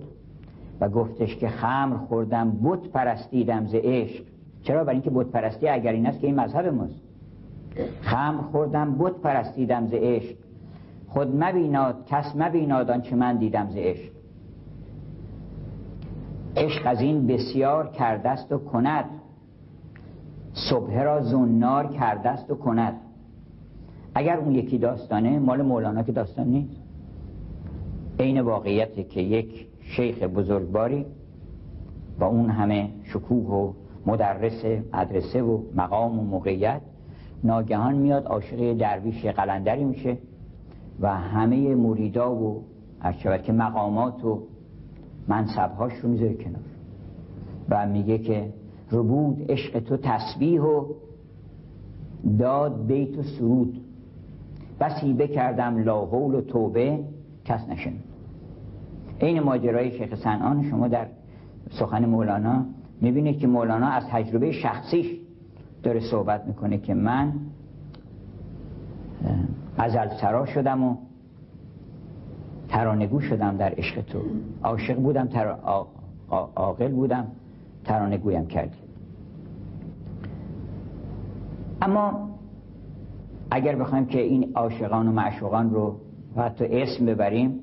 و 0.81 0.89
گفتش 0.89 1.37
که 1.37 1.49
خمر 1.49 1.97
خوردم 1.97 2.59
بت 2.63 2.89
پرستیدم 2.89 3.67
ز 3.67 3.75
عشق. 3.75 4.25
چرا؟ 4.63 4.85
برای 4.85 4.97
اینکه 4.97 5.11
بت 5.11 5.27
پرستی 5.27 5.69
اگر 5.69 5.93
این 5.93 6.07
است 6.07 6.21
که 6.21 6.27
این 6.27 6.41
مذهب 6.41 6.67
ماست. 6.67 7.01
خمر 8.01 8.43
خوردم 8.43 8.99
بت 8.99 9.15
پرستیدم 9.15 9.87
ز 9.87 9.91
عشق. 9.93 10.37
خود 11.09 11.45
مبیناد 11.45 12.07
کس 12.07 12.37
مبیناد 12.37 12.91
آنچه 12.91 13.17
من 13.17 13.37
دیدم 13.37 13.69
ز 13.71 13.77
عشق. 13.77 14.18
عشق 16.59 16.83
از 16.87 17.01
این 17.01 17.27
بسیار 17.27 17.89
کردست 17.89 18.53
و 18.53 18.59
کند. 18.59 19.05
صبح 20.71 21.03
را 21.03 21.23
زنار 21.23 21.87
کردست 21.87 22.51
و 22.51 22.55
کند. 22.55 22.95
اگر 24.15 24.37
اون 24.37 24.55
یکی 24.55 24.79
داستانه 24.79 25.39
مال 25.39 25.63
مولانا 25.63 26.03
که 26.03 26.13
داستان 26.13 26.47
نیست. 26.47 26.81
عین 28.19 28.41
واقعیته 28.41 29.05
که 29.05 29.21
یک 29.21 29.67
شیخ 29.81 30.23
بزرگواری 30.23 31.07
با 32.19 32.27
اون 32.27 32.51
همه 32.51 32.91
شکوه 33.05 33.49
و 33.49 33.73
مدرس 34.07 34.65
مدرسه 34.93 35.43
و 35.43 35.63
مقام 35.75 36.19
و 36.19 36.23
موقعیت 36.23 36.81
ناگهان 37.45 37.95
میاد 37.95 38.27
عاشق 38.27 38.73
درویش 38.73 39.27
قلندری 39.27 39.85
میشه 39.85 40.19
و 41.01 41.17
همه 41.17 41.75
مریدا 41.75 42.35
و 42.35 42.63
شود 43.19 43.43
که 43.43 43.53
مقامات 43.53 44.25
و 44.25 44.43
منصبهاش 45.29 45.93
رو 45.93 46.09
می‌ذاره 46.09 46.35
کنار. 46.35 46.63
و 47.69 47.87
میگه 47.87 48.19
که 48.19 48.53
ربود 48.93 49.45
عشق 49.49 49.79
تو 49.79 49.97
تسبیح 49.97 50.63
و 50.63 50.85
داد 52.39 52.87
بیت 52.87 53.19
و 53.19 53.23
سرود. 53.23 53.81
بسی 54.81 55.13
بکردم 55.13 55.79
لاحول 55.79 56.35
و 56.35 56.41
توبه 56.41 56.99
کس 57.45 57.69
نشنید 57.69 58.01
این 59.19 59.41
ماجرای 59.41 59.99
شیخ 59.99 60.15
سنان 60.15 60.71
شما 60.71 60.89
در 60.89 61.07
سخن 61.71 62.07
مولانا 62.07 62.67
می‌بینید 63.01 63.39
که 63.39 63.47
مولانا 63.47 63.87
از 63.87 64.05
تجربه 64.11 64.53
شخصیش 64.53 65.21
داره 65.83 66.01
صحبت 66.01 66.47
می‌کنه 66.47 66.79
که 66.79 66.95
من 66.95 67.33
ازل 69.79 70.09
سرا 70.21 70.47
شدم 70.47 70.85
و 70.85 70.97
ترانگو 72.69 73.21
شدم 73.21 73.57
در 73.57 73.75
عشق 73.77 74.01
تو. 74.01 74.19
عاشق 74.63 74.97
بودم 74.97 75.27
تر... 75.27 75.57
عاقل 76.31 76.89
بودم 76.89 77.27
ترانگویم 77.85 78.47
کردی. 78.47 78.77
اما 81.83 82.29
اگر 83.51 83.77
بخوایم 83.77 84.07
که 84.07 84.21
این 84.21 84.53
عاشقان 84.55 85.09
و 85.09 85.13
معشوقان 85.13 85.71
رو 85.71 85.97
و 86.37 86.43
حتی 86.43 86.65
اسم 86.65 87.07
ببریم 87.07 87.61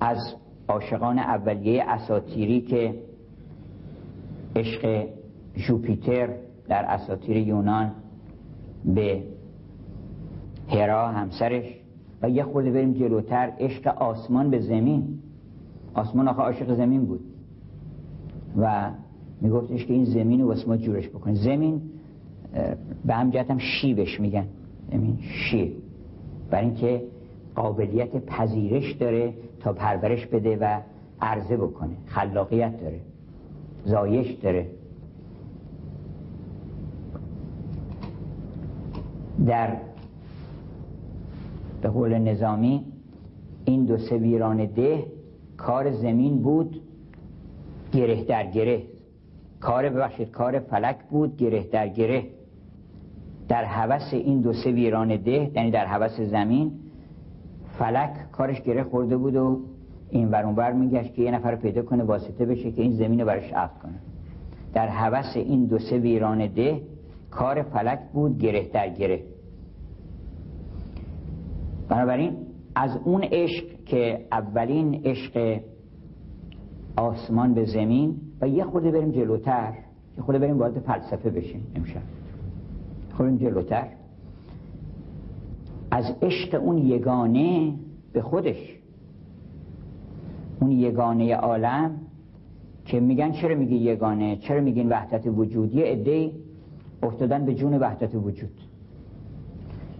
از 0.00 0.34
عاشقان 0.68 1.18
اولیه 1.18 1.84
اساتیری 1.88 2.60
که 2.60 2.94
عشق 4.56 5.06
جوپیتر 5.54 6.28
در 6.68 6.84
اساطیر 6.84 7.36
یونان 7.36 7.92
به 8.84 9.22
هرا 10.68 11.08
همسرش 11.08 11.64
و 12.22 12.30
یه 12.30 12.42
خورده 12.42 12.70
بریم 12.70 12.92
جلوتر 12.92 13.52
عشق 13.60 13.86
آسمان 13.86 14.50
به 14.50 14.60
زمین. 14.60 15.18
آسمان 15.94 16.28
آخه 16.28 16.42
عاشق 16.42 16.74
زمین 16.74 17.04
بود. 17.04 17.20
و 18.56 18.90
میگفتش 19.40 19.86
که 19.86 19.94
این 19.94 20.04
زمین 20.04 20.40
رو 20.40 20.48
واسه 20.48 20.68
ما 20.68 20.76
جورش 20.76 21.08
بکنه 21.08 21.34
زمین 21.34 21.82
به 23.04 23.14
هم 23.14 23.58
شیبش 23.58 24.20
میگن. 24.20 24.46
زمین 24.92 25.18
شیب 25.20 25.72
برای 26.50 26.64
اینکه 26.64 27.02
قابلیت 27.54 28.16
پذیرش 28.16 28.92
داره 28.92 29.34
تا 29.60 29.72
پرورش 29.72 30.26
بده 30.26 30.56
و 30.56 30.80
عرضه 31.20 31.56
بکنه. 31.56 31.96
خلاقیت 32.06 32.80
داره. 32.80 33.00
زایش 33.84 34.30
داره. 34.30 34.66
در 39.46 39.76
به 41.82 41.88
قول 41.88 42.18
نظامی. 42.18 42.84
این 43.64 43.84
دو 43.84 43.98
سه 43.98 44.16
ویران 44.16 44.66
ده 44.66 45.04
کار 45.56 45.92
زمین 45.92 46.42
بود 46.42 46.80
گره 47.92 48.24
در 48.24 48.46
گره. 48.46 48.82
کار 49.60 49.88
ببخشید 49.88 50.30
کار 50.30 50.58
فلک 50.58 50.96
بود 51.10 51.36
گره 51.36 51.64
در 51.72 51.88
گره. 51.88 52.26
در 53.48 53.64
حوث 53.64 54.14
این 54.14 54.40
دو 54.40 54.52
سه 54.52 54.70
ویران 54.70 55.16
ده 55.16 55.50
یعنی 55.54 55.70
در 55.70 55.86
حوث 55.86 56.20
زمین 56.20 56.72
فلک 57.78 58.30
کارش 58.32 58.62
گره 58.62 58.84
خورده 58.84 59.16
بود 59.16 59.36
و 59.36 59.60
این 60.10 60.30
ور 60.30 60.72
میگشت 60.72 61.14
که 61.14 61.22
یه 61.22 61.30
نفر 61.30 61.56
پیدا 61.56 61.82
کنه 61.82 62.04
واسطه 62.04 62.46
بشه 62.46 62.72
که 62.72 62.82
این 62.82 62.92
زمین 62.92 63.20
رو 63.20 63.26
برش 63.26 63.52
عقد 63.52 63.78
کنه. 63.82 63.98
در 64.74 64.88
حوث 64.88 65.36
این 65.36 65.64
دو 65.64 65.78
سه 65.78 65.98
ویران 65.98 66.46
ده 66.46 66.82
کار 67.30 67.62
فلک 67.62 67.98
بود 68.12 68.38
گره 68.38 68.68
در 68.72 68.88
گره. 68.88 69.22
بنابراین 71.88 72.36
از 72.74 72.98
اون 73.04 73.22
عشق 73.22 73.64
که 73.86 74.26
اولین 74.32 74.94
عشق 75.04 75.60
آسمان 76.96 77.54
به 77.54 77.64
زمین 77.64 78.16
و 78.40 78.48
یه 78.48 78.64
خورده 78.64 78.90
بریم 78.90 79.10
جلوتر 79.10 79.72
یه 80.16 80.22
خورده 80.22 80.38
بریم 80.38 80.58
وارد 80.58 80.78
فلسفه 80.78 81.30
بشیم 81.30 81.66
امشب. 81.76 82.02
خوریم 83.16 83.36
جلوتر. 83.36 83.88
از 85.90 86.04
عشق 86.22 86.62
اون 86.62 86.78
یگانه 86.78 87.74
به 88.12 88.22
خودش. 88.22 88.76
اون 90.60 90.70
یگانه 90.70 91.34
عالم 91.34 91.90
که 92.84 93.00
میگن 93.00 93.32
چرا 93.32 93.54
میگی 93.54 93.76
یگانه؟ 93.76 94.36
چرا 94.36 94.60
میگین 94.60 94.88
وحدت 94.88 95.26
وجود 95.26 95.74
یه 95.74 95.84
عده 95.84 96.32
افتادن 97.02 97.44
به 97.44 97.54
جون 97.54 97.78
وحدت 97.78 98.14
وجود. 98.14 98.60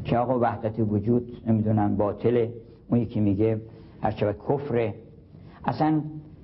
که 0.07 0.19
آقا 0.19 0.39
وحدت 0.41 0.75
وجود 0.79 1.33
نمی‌دونم 1.47 1.97
باطله. 1.97 2.53
اون 2.89 3.01
یکی 3.01 3.21
میگه 3.21 3.61
هر 4.03 4.11
چه 4.11 4.35
کفره. 4.49 4.95
اصلا 5.65 6.01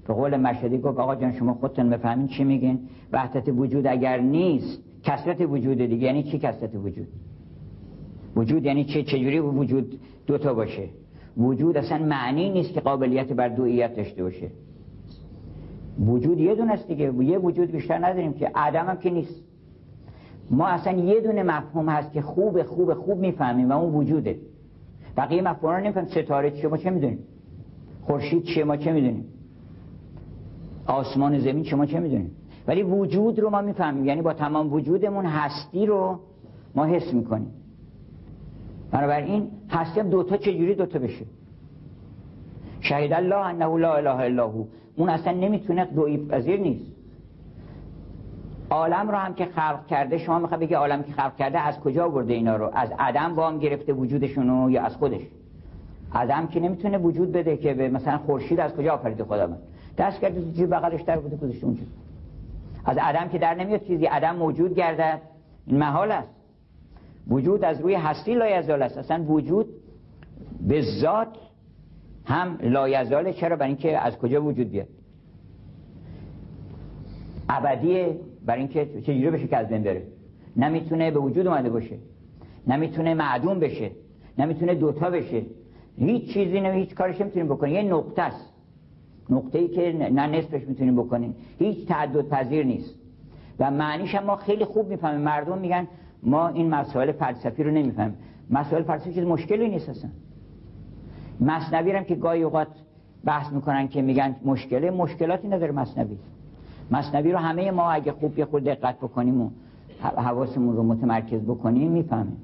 به 0.06 0.14
قول 0.14 0.36
مشهدی 0.36 0.78
گفت 0.78 0.98
آقا 0.98 1.14
جان 1.14 1.32
شما 1.32 1.54
خودتون 1.54 1.90
بفهمین 1.90 2.28
چی 2.28 2.44
میگین؟ 2.44 2.78
وحدت 3.12 3.48
وجود 3.48 3.86
اگر 3.86 4.20
نیست 4.20 4.82
کسرت 5.02 5.40
وجود 5.40 5.78
دیگه. 5.78 6.06
یعنی 6.06 6.22
چی 6.22 6.38
کسرت 6.38 6.74
وجود؟ 6.74 7.06
وجود 8.36 8.64
یعنی 8.64 8.84
چه؟ 8.84 9.02
چجوری 9.02 9.38
وجود 9.38 10.00
دوتا 10.26 10.54
باشه؟ 10.54 10.88
وجود 11.36 11.76
اصلا 11.76 11.98
معنی 11.98 12.50
نیست 12.50 12.74
که 12.74 12.80
قابلیت 12.80 13.32
بر 13.32 13.48
دوئیت 13.48 13.96
داشته 13.96 14.22
باشه. 14.22 14.50
وجود 16.06 16.40
یه 16.40 16.54
دونه 16.54 16.72
است 16.72 16.88
دیگه. 16.88 17.14
یه 17.24 17.38
وجود 17.38 17.70
بیشتر 17.70 18.06
نداریم 18.06 18.32
که 18.32 18.50
عدم 18.54 18.86
هم 18.86 18.96
که 18.96 19.10
نیست. 19.10 19.42
ما 20.50 20.66
اصلا 20.66 20.92
یه 20.92 21.20
دونه 21.20 21.42
مفهوم 21.42 21.88
هست 21.88 22.12
که 22.12 22.22
خوب 22.22 22.62
خوب 22.62 22.94
خوب 22.94 23.18
می‌فهمیم 23.18 23.70
و 23.70 23.72
اون 23.72 23.94
وجوده. 23.94 24.38
بقیه 25.16 25.42
مفهوم 25.42 25.74
رو 25.74 25.80
نمیفهم 25.80 26.06
ستاره 26.06 26.50
چیه؟ 26.50 26.68
ما 26.68 26.76
چه 26.76 26.90
می‌دونیم؟ 26.90 27.18
خورشید 28.02 28.42
چیه؟ 28.42 28.64
ما 28.64 28.76
چه 28.76 28.92
می‌دونیم؟ 28.92 29.24
آسمان 30.86 31.38
زمین 31.38 31.64
چه 31.64 31.76
ما 31.76 31.86
چه 31.86 32.00
می‌دونیم؟ 32.00 32.30
ولی 32.66 32.82
وجود 32.82 33.40
رو 33.40 33.50
ما 33.50 33.60
می‌فهمیم. 33.60 34.04
یعنی 34.04 34.22
با 34.22 34.32
تمام 34.32 34.72
وجودمون 34.72 35.26
هستی 35.26 35.86
رو 35.86 36.18
ما 36.74 36.84
حس 36.84 37.14
می‌کنیم. 37.14 37.50
بنابراین 38.90 39.48
هستی 39.70 40.00
هم 40.00 40.08
دوتا 40.08 40.36
چجوری 40.36 40.74
دوتا 40.74 40.98
بشه؟ 40.98 41.24
شهید 42.80 43.12
الله 43.12 43.36
انه 43.36 43.78
لا 43.78 43.94
اله 43.94 44.20
الا 44.20 44.48
هو. 44.48 44.64
اون 44.96 45.08
اصلا 45.08 45.32
نمی‌تونه 45.32 45.84
دوئی 45.84 46.16
پذیر 46.16 46.60
نیست. 46.60 46.91
عالم 48.72 49.10
رو 49.10 49.16
هم 49.16 49.34
که 49.34 49.44
خلق 49.44 49.86
کرده 49.86 50.18
شما 50.18 50.38
می‌خواد 50.38 50.60
بگی 50.60 50.74
عالم 50.74 51.02
که 51.02 51.12
خلق 51.12 51.36
کرده 51.36 51.58
از 51.58 51.80
کجا 51.80 52.08
برده 52.08 52.32
اینا 52.32 52.56
رو؟ 52.56 52.70
از 52.74 52.90
عدم 52.98 53.34
با 53.34 53.48
هم 53.48 53.58
گرفته 53.58 53.92
وجودشونو 53.92 54.70
یا 54.70 54.82
از 54.82 54.96
خودش؟ 54.96 55.20
عدم 56.14 56.46
که 56.46 56.60
نمی‌تونه 56.60 56.98
وجود 56.98 57.32
بده 57.32 57.56
که 57.56 57.74
به 57.74 57.88
مثلا 57.88 58.18
خورشید 58.18 58.60
از 58.60 58.74
کجا 58.76 58.92
آفرید 58.92 59.22
خدا 59.22 59.46
من 59.46 59.56
دست 59.98 60.20
کرده 60.20 60.40
تو 60.40 60.50
جیب 60.50 60.70
بغلش 60.70 61.02
در 61.02 61.18
بوده 61.18 61.36
گذاشته 61.36 61.66
اونجا. 61.66 61.82
از 62.84 62.96
عدم 63.00 63.28
که 63.28 63.38
در 63.38 63.54
نمیاد 63.54 63.84
چیزی. 63.84 64.06
عدم 64.06 64.36
موجود 64.36 64.74
گردد. 64.74 65.20
این 65.66 65.78
محال 65.78 66.12
است. 66.12 66.30
وجود 67.28 67.64
از 67.64 67.80
روی 67.80 67.94
هستی 67.94 68.34
لایزال 68.34 68.82
است. 68.82 68.98
اصلا 68.98 69.24
وجود 69.24 69.66
به 70.68 70.82
ذات 71.00 71.36
هم 72.24 72.58
لایزاله. 72.62 73.32
چرا؟ 73.32 73.56
برای 73.56 73.68
اینکه 73.68 73.98
از 73.98 74.18
کجا 74.18 74.42
وجود 74.44 74.70
بیاد؟ 74.70 74.88
ابدیه 77.48 78.16
برای 78.46 78.60
اینکه 78.60 78.88
چجوری 79.00 79.30
بشه 79.30 79.46
که 79.48 79.56
از 79.56 79.68
بین 79.68 79.82
بره. 79.82 80.02
نمی‌تونه 80.56 81.10
به 81.10 81.18
وجود 81.18 81.46
اومده 81.46 81.70
باشه. 81.70 81.96
نمی‌تونه 82.66 83.14
معدوم 83.14 83.58
بشه. 83.58 83.90
نمی‌تونه 84.38 84.74
دوتا 84.74 85.10
بشه. 85.10 85.42
هیچ 85.96 86.34
چیزی 86.34 86.60
نه 86.60 86.72
هیچ 86.72 86.94
کارش 86.94 87.20
نمی‌تونیم 87.20 87.48
بکنیم. 87.48 87.74
یه 87.74 87.82
نقطه 87.82 88.22
است. 88.22 88.52
نقطه 89.30 89.58
ای 89.58 89.68
که 89.68 89.92
نه 90.12 90.26
نصفش 90.26 90.62
می‌تونیم 90.68 90.96
بکنیم. 90.96 91.34
هیچ 91.58 91.88
تعدد 91.88 92.28
پذیر 92.28 92.66
نیست. 92.66 92.94
و 93.58 93.70
معنیش 93.70 94.14
هم 94.14 94.24
ما 94.24 94.36
خیلی 94.36 94.64
خوب 94.64 94.88
می‌فهمیم. 94.88 95.20
مردم 95.20 95.58
میگن 95.58 95.88
ما 96.22 96.48
این 96.48 96.70
مسائل 96.70 97.12
فلسفی 97.12 97.62
رو 97.62 97.70
نمی‌فهمیم. 97.70 98.16
مسائل 98.50 98.82
فلسفی 98.82 99.14
چیز 99.14 99.24
مشکلی 99.24 99.68
نیست 99.68 99.88
اصلا. 99.88 100.10
مصنوی 101.40 101.92
هم 101.92 102.04
که 102.04 102.14
گاهی 102.14 102.42
اوقات 102.42 102.68
بحث 103.24 103.52
می‌کنن 103.52 103.88
که 103.88 104.02
میگن 104.02 104.36
مشکله 104.44 104.90
مشکلاتی 104.90 105.48
نداره 105.48 105.72
مصنوی. 105.72 106.16
مصنوی 106.92 107.32
رو 107.32 107.38
همه 107.38 107.70
ما 107.70 107.90
اگه 107.90 108.12
خوب 108.12 108.38
یه 108.38 108.44
خود 108.44 108.64
دقت 108.64 108.96
بکنیم 108.96 109.40
و 109.40 109.50
حواسمون 110.16 110.76
رو 110.76 110.82
متمرکز 110.82 111.40
بکنیم 111.40 111.90
می‌فهمیم. 111.90 112.36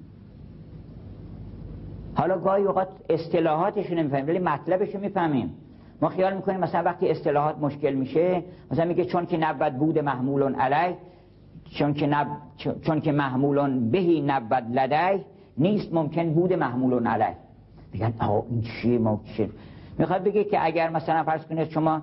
حالا 2.14 2.38
گاهی 2.38 2.64
اوقات 2.64 2.88
اصطلاحاتش 3.10 3.86
رو 3.86 3.96
نمی‌فهمیم 3.96 4.26
ولی 4.28 4.38
مطلبش 4.38 4.94
رو 4.94 5.00
می‌فهمیم. 5.00 5.54
ما 6.02 6.08
خیال 6.08 6.34
می‌کنیم 6.34 6.60
مثلا 6.60 6.82
وقتی 6.82 7.08
اصطلاحات 7.08 7.58
مشکل 7.58 7.94
میشه 7.94 8.42
مثلا 8.70 8.84
میگه 8.84 9.04
چون 9.04 9.26
که 9.26 9.36
نبود 9.36 9.78
بود 9.78 9.98
محمولون 9.98 10.54
علی 10.54 10.94
چون 11.70 11.94
که, 11.94 12.06
نب... 12.06 12.26
چون 12.82 13.00
که 13.00 13.12
محمولون 13.12 13.90
بهی 13.90 14.20
نبود 14.20 14.78
لدی 14.78 15.24
نیست 15.58 15.94
ممکن 15.94 16.34
بود 16.34 16.52
محمولون 16.52 17.06
علی 17.06 17.34
میگن 17.92 18.12
آه 18.20 18.44
این 18.50 18.62
چیه؟ 18.62 18.98
ما 18.98 19.20
چیه 19.24 19.50
می‌خواد 19.98 20.22
بگه 20.22 20.44
که 20.44 20.64
اگر 20.64 20.90
مثلا 20.90 21.24
فرض 21.24 21.44
کنید 21.44 21.68
شما 21.68 22.02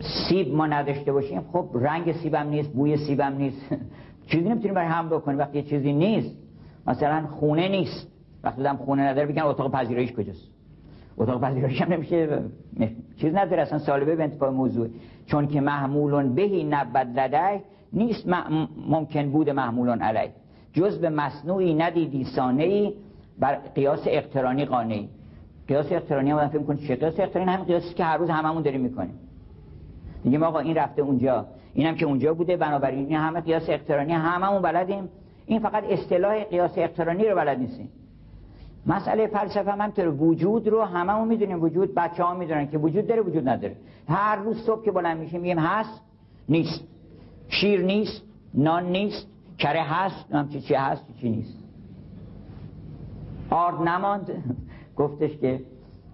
سیب 0.00 0.54
ما 0.54 0.66
نداشته 0.66 1.12
باشیم. 1.12 1.40
خب 1.52 1.70
رنگ 1.74 2.12
سیبم 2.12 2.48
نیست 2.48 2.72
بوی 2.72 2.96
سیبم 2.96 3.34
نیست. 3.36 3.60
چیزی 4.30 4.48
نمی‌تونیم 4.48 4.74
برای 4.74 4.88
هم 4.88 5.08
بکنیم. 5.08 5.38
وقتی 5.38 5.58
یه 5.58 5.64
چیزی 5.64 5.92
نیست 5.92 6.36
مثلا 6.86 7.26
خونه 7.26 7.68
نیست. 7.68 8.08
وقتی 8.44 8.62
دم 8.62 8.76
خونه 8.76 9.02
نداره 9.02 9.26
بگن 9.26 9.42
اتاق 9.42 9.72
پذیرایش 9.72 10.12
کجاست؟ 10.12 10.48
اتاق 11.16 11.40
پذیرایش 11.40 11.82
هم 11.82 11.92
نمیشه. 11.92 12.42
چیز 13.20 13.34
نداره 13.34 13.62
اصلا 13.62 13.78
سالبه 13.78 14.16
به 14.16 14.22
انتفاع 14.22 14.50
موضوع. 14.50 14.88
چون 15.26 15.46
که 15.46 15.60
محمولون 15.60 16.34
بهی 16.34 16.64
نبد 16.64 17.18
لدی 17.18 17.64
نیست 17.92 18.28
ممکن 18.88 19.30
بود 19.30 19.50
محمولون 19.50 20.02
علی. 20.02 20.28
جز 20.72 20.98
به 20.98 21.10
مصنوعی 21.10 21.74
ندیدی 21.74 22.26
ای 22.58 22.94
بر 23.38 23.54
قیاس 23.54 24.00
اقترانی 24.06 24.64
قانعی. 24.64 25.08
قیاس 25.68 25.92
اقترانی 25.92 26.30
هم 26.30 26.48
فکر 26.48 26.62
کنید 26.62 26.88
چه 26.88 26.96
قیاس 26.96 27.20
اقترانی 27.20 27.50
همین 27.50 27.64
قیاسی 27.64 27.94
که 27.94 28.04
هر 28.04 28.16
روز 28.16 28.30
هممون 28.30 28.62
داریم 28.62 28.80
می‌کنیم. 28.80 29.14
میگیم 30.24 30.42
آقا 30.42 30.58
این 30.58 30.76
رفته 30.76 31.02
اونجا. 31.02 31.46
اینم 31.74 31.94
که 31.94 32.06
اونجا 32.06 32.34
بوده 32.34 32.56
بنابراین 32.56 33.06
این 33.06 33.16
همه 33.16 33.40
قیاس 33.40 33.68
اقترانی 33.68 34.12
هممون 34.12 34.62
بلدیم. 34.62 35.08
این 35.46 35.60
فقط 35.60 35.84
اصطلاح 35.84 36.44
قیاس 36.44 36.72
اقترانی 36.76 37.24
رو 37.24 37.36
بلد 37.36 37.58
نیستیم. 37.58 37.88
مسئله 38.86 39.26
فلسفه 39.26 39.70
هم 39.70 39.80
همینطور 39.80 40.08
وجود 40.08 40.68
رو 40.68 40.82
هممون 40.82 41.28
می‌دونیم. 41.28 41.62
وجود 41.62 41.94
بچه 41.94 42.24
ها 42.24 42.34
می‌دونن 42.34 42.68
که 42.68 42.78
وجود 42.78 43.06
داره 43.06 43.22
وجود 43.22 43.48
نداره. 43.48 43.76
هر 44.08 44.36
روز 44.36 44.56
صبح 44.56 44.84
که 44.84 44.90
بلند 44.90 45.18
میشیم 45.18 45.40
میگیم 45.40 45.58
هست 45.58 46.00
نیست. 46.48 46.84
شیر 47.48 47.82
نیست 47.82 48.22
نان 48.54 48.86
نیست 48.92 49.26
کره 49.58 49.82
هست 49.82 50.32
هم 50.32 50.48
چی 50.48 50.60
چی 50.60 50.74
هست 50.74 51.04
چی 51.20 51.30
نیست. 51.30 51.58
آرد 53.50 53.80
نماند. 53.88 54.30
گفتش 54.96 55.36
که 55.36 55.60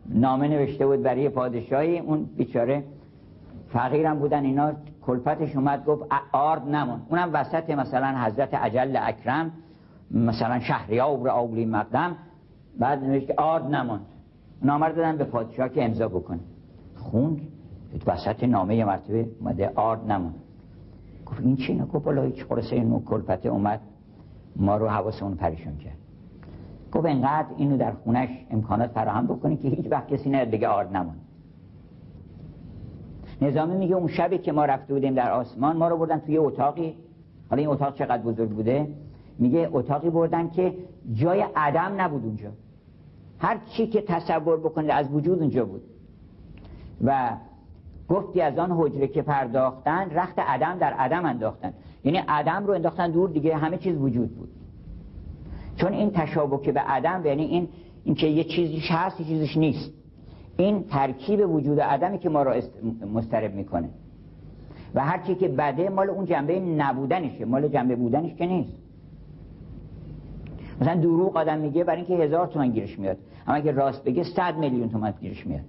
نامه 0.09 0.49
نوشته 0.49 0.87
بود 0.87 1.03
برای 1.03 1.29
پادشاهی. 1.29 1.99
اون 1.99 2.25
بیچاره 2.37 2.85
فقیرم 3.73 4.19
بودن 4.19 4.45
اینا 4.45 4.73
کلفتش 5.07 5.57
اومد 5.57 5.85
گفت 5.85 6.03
آرد 6.33 6.69
نمون. 6.69 7.01
اونم 7.09 7.31
وسط 7.33 7.71
مثلا 7.71 8.19
حضرت 8.19 8.55
عجل 8.55 8.99
اکرم 9.03 9.53
مثلا 10.11 10.61
شهریار 10.61 11.29
اولی 11.29 11.67
مقدم 11.67 12.17
بعد 12.79 13.05
نوشت 13.05 13.31
آرد 13.31 13.65
نمون. 13.65 14.01
نامه 14.63 14.93
دادن 14.93 15.17
به 15.17 15.25
پادشاه 15.25 15.69
که 15.69 15.85
امضا 15.85 16.09
بکنه. 16.09 16.41
خوند 16.97 17.41
وسط 18.07 18.45
نامه 18.45 18.85
مرتبه 18.85 19.29
اومده 19.41 19.73
آرد 19.75 20.13
نمون. 20.13 20.35
گفت 21.27 21.41
این 21.41 21.57
چی 21.57 21.79
گفت 21.79 22.05
بالا 22.05 22.23
هیچ 22.23 22.47
اینو 22.73 23.05
کلفته 23.05 23.49
اومد 23.49 23.81
ما 24.57 24.77
رو 24.77 24.89
حواسمون 24.89 25.35
پریشون 25.35 25.77
کرد. 25.77 25.97
گفت 26.93 27.07
انقدر 27.07 27.49
اینو 27.57 27.77
در 27.77 27.93
خونش 27.93 28.29
امکانات 28.51 28.91
فراهم 28.91 29.27
بکنی 29.27 29.57
که 29.57 29.69
هیچ 29.69 29.87
وقت 29.91 30.09
کسی 30.09 30.31
نیاد 30.31 30.51
بگه 30.51 30.69
آرد 30.69 30.97
نمون. 30.97 31.15
نظامی 33.43 33.77
میگه 33.77 33.95
اون 33.95 34.09
شبی 34.09 34.39
که 34.39 34.53
ما 34.53 34.65
رفته 34.65 34.95
بودیم 34.95 35.15
در 35.15 35.31
آسمان 35.31 35.77
ما 35.77 35.89
رو 35.89 35.97
بردن 35.97 36.19
توی 36.19 36.39
اتاقی. 36.39 36.95
حالا 37.51 37.61
این 37.61 37.71
اتاق 37.71 37.95
چقدر 37.95 38.23
بزرگ 38.23 38.51
بوده؟ 38.51 38.89
میگه 39.39 39.69
اتاقی 39.73 40.11
بردن 40.11 40.49
که 40.49 40.75
جای 41.15 41.45
عدم 41.57 42.01
نبود 42.01 42.25
اونجا. 42.25 42.51
هر 43.39 43.59
چی 43.77 43.87
که 43.87 44.01
تصور 44.01 44.57
بکنید 44.57 44.91
از 44.91 45.11
وجود 45.11 45.41
اونجا 45.41 45.65
بود. 45.65 45.83
و 47.05 47.31
گفتی 48.09 48.41
از 48.41 48.59
آن 48.59 48.73
حجره 48.73 49.09
که 49.09 49.23
پرداختن 49.23 50.11
رخت 50.11 50.39
عدم 50.39 50.79
در 50.79 50.93
عدم 50.93 51.25
انداختن. 51.25 51.73
یعنی 52.05 52.19
عدم 52.19 52.67
رو 52.67 52.75
انداختن 52.75 53.11
دور 53.11 53.31
دیگه 53.31 53.57
همه 53.57 53.79
چیز 53.79 53.97
وجود 53.97 54.37
بود. 54.37 54.49
چون 55.77 55.93
این 55.93 56.11
تشابه 56.11 56.73
به 56.73 56.81
عدم 56.81 57.27
یعنی 57.27 57.45
این 57.45 57.69
اینکه 58.05 58.27
یه 58.27 58.45
چیزیش 58.45 58.91
هست 58.91 59.21
یه 59.21 59.27
چیزیش 59.27 59.57
نیست. 59.57 59.93
این 60.57 60.85
ترکیب 60.85 61.51
وجود 61.51 61.81
عدمی 61.81 62.19
که 62.19 62.29
ما 62.29 62.43
را 62.43 62.55
مسترب 63.15 63.55
می‌کنه. 63.55 63.89
و 64.95 65.01
هر 65.01 65.19
چی 65.19 65.35
که 65.35 65.49
بده 65.49 65.89
مال 65.89 66.11
اون 66.11 66.25
جنبه 66.25 66.61
نبودنشه. 66.61 67.45
مال 67.45 67.69
جنبه 67.69 67.97
بودنش 67.97 68.35
که 68.35 68.47
نیست. 68.47 68.73
مثلا 70.81 70.95
دروغ 70.95 71.37
آدم 71.37 71.59
میگه 71.59 71.85
برای 71.85 72.05
اینکه 72.05 72.25
هزار 72.25 72.47
تومن 72.47 72.71
گیرش 72.71 72.99
میاد. 72.99 73.17
اما 73.47 73.57
اگه 73.57 73.73
راست 73.73 74.05
بگه 74.05 74.23
صد 74.23 74.57
میلیون 74.57 74.89
تومن 74.89 75.15
گیرش 75.21 75.47
میاد. 75.47 75.65